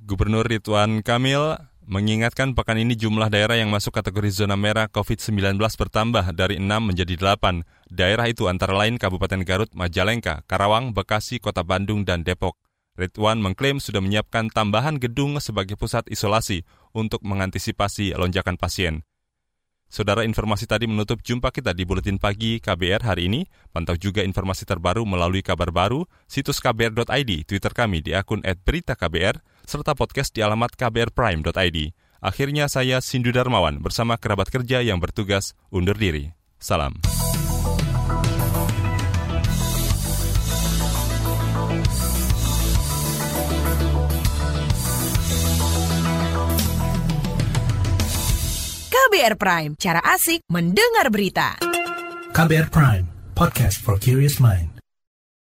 Gubernur 0.04 0.44
Ridwan 0.44 1.00
Kamil 1.00 1.56
mengingatkan 1.88 2.52
pekan 2.52 2.76
ini 2.76 2.92
jumlah 2.92 3.32
daerah 3.32 3.56
yang 3.56 3.72
masuk 3.72 3.96
kategori 3.96 4.44
zona 4.44 4.52
merah 4.52 4.88
COVID-19 4.92 5.56
bertambah 5.56 6.36
dari 6.36 6.60
6 6.60 6.68
menjadi 6.68 7.16
8. 7.16 7.64
Daerah 7.88 8.28
itu 8.28 8.44
antara 8.52 8.76
lain 8.76 9.00
Kabupaten 9.00 9.40
Garut, 9.48 9.72
Majalengka, 9.72 10.44
Karawang, 10.44 10.92
Bekasi, 10.92 11.40
Kota 11.40 11.64
Bandung, 11.64 12.04
dan 12.04 12.20
Depok. 12.20 12.60
Ridwan 13.00 13.40
mengklaim 13.40 13.80
sudah 13.80 14.04
menyiapkan 14.04 14.52
tambahan 14.52 15.00
gedung 15.00 15.40
sebagai 15.40 15.80
pusat 15.80 16.04
isolasi 16.12 16.68
untuk 16.92 17.24
mengantisipasi 17.24 18.14
lonjakan 18.14 18.60
pasien. 18.60 19.02
Saudara 19.94 20.26
informasi 20.26 20.66
tadi 20.66 20.90
menutup 20.90 21.22
jumpa 21.22 21.54
kita 21.54 21.70
di 21.70 21.86
Buletin 21.86 22.18
Pagi 22.18 22.58
KBR 22.58 23.06
hari 23.06 23.30
ini. 23.30 23.46
Pantau 23.70 23.94
juga 23.94 24.26
informasi 24.26 24.66
terbaru 24.66 25.06
melalui 25.06 25.38
kabar 25.38 25.70
baru, 25.70 26.02
situs 26.26 26.58
kbr.id, 26.58 27.30
Twitter 27.46 27.70
kami 27.70 28.02
di 28.02 28.10
akun 28.10 28.42
@beritaKBR, 28.42 29.53
serta 29.64 29.96
podcast 29.98 30.32
di 30.32 30.40
alamat 30.40 30.76
kbrprime.id. 30.78 31.78
Akhirnya 32.24 32.72
saya 32.72 33.04
Sindu 33.04 33.36
Darmawan 33.36 33.84
bersama 33.84 34.16
kerabat 34.16 34.48
kerja 34.48 34.80
yang 34.80 34.96
bertugas 34.96 35.52
undur 35.68 35.98
diri. 35.98 36.32
Salam. 36.56 36.96
KBR 49.14 49.38
Prime, 49.38 49.72
cara 49.78 50.02
asik 50.10 50.42
mendengar 50.50 51.06
berita. 51.12 51.54
KBR 52.34 52.66
Prime, 52.66 53.06
podcast 53.38 53.78
for 53.78 53.94
curious 53.94 54.42
mind. 54.42 54.73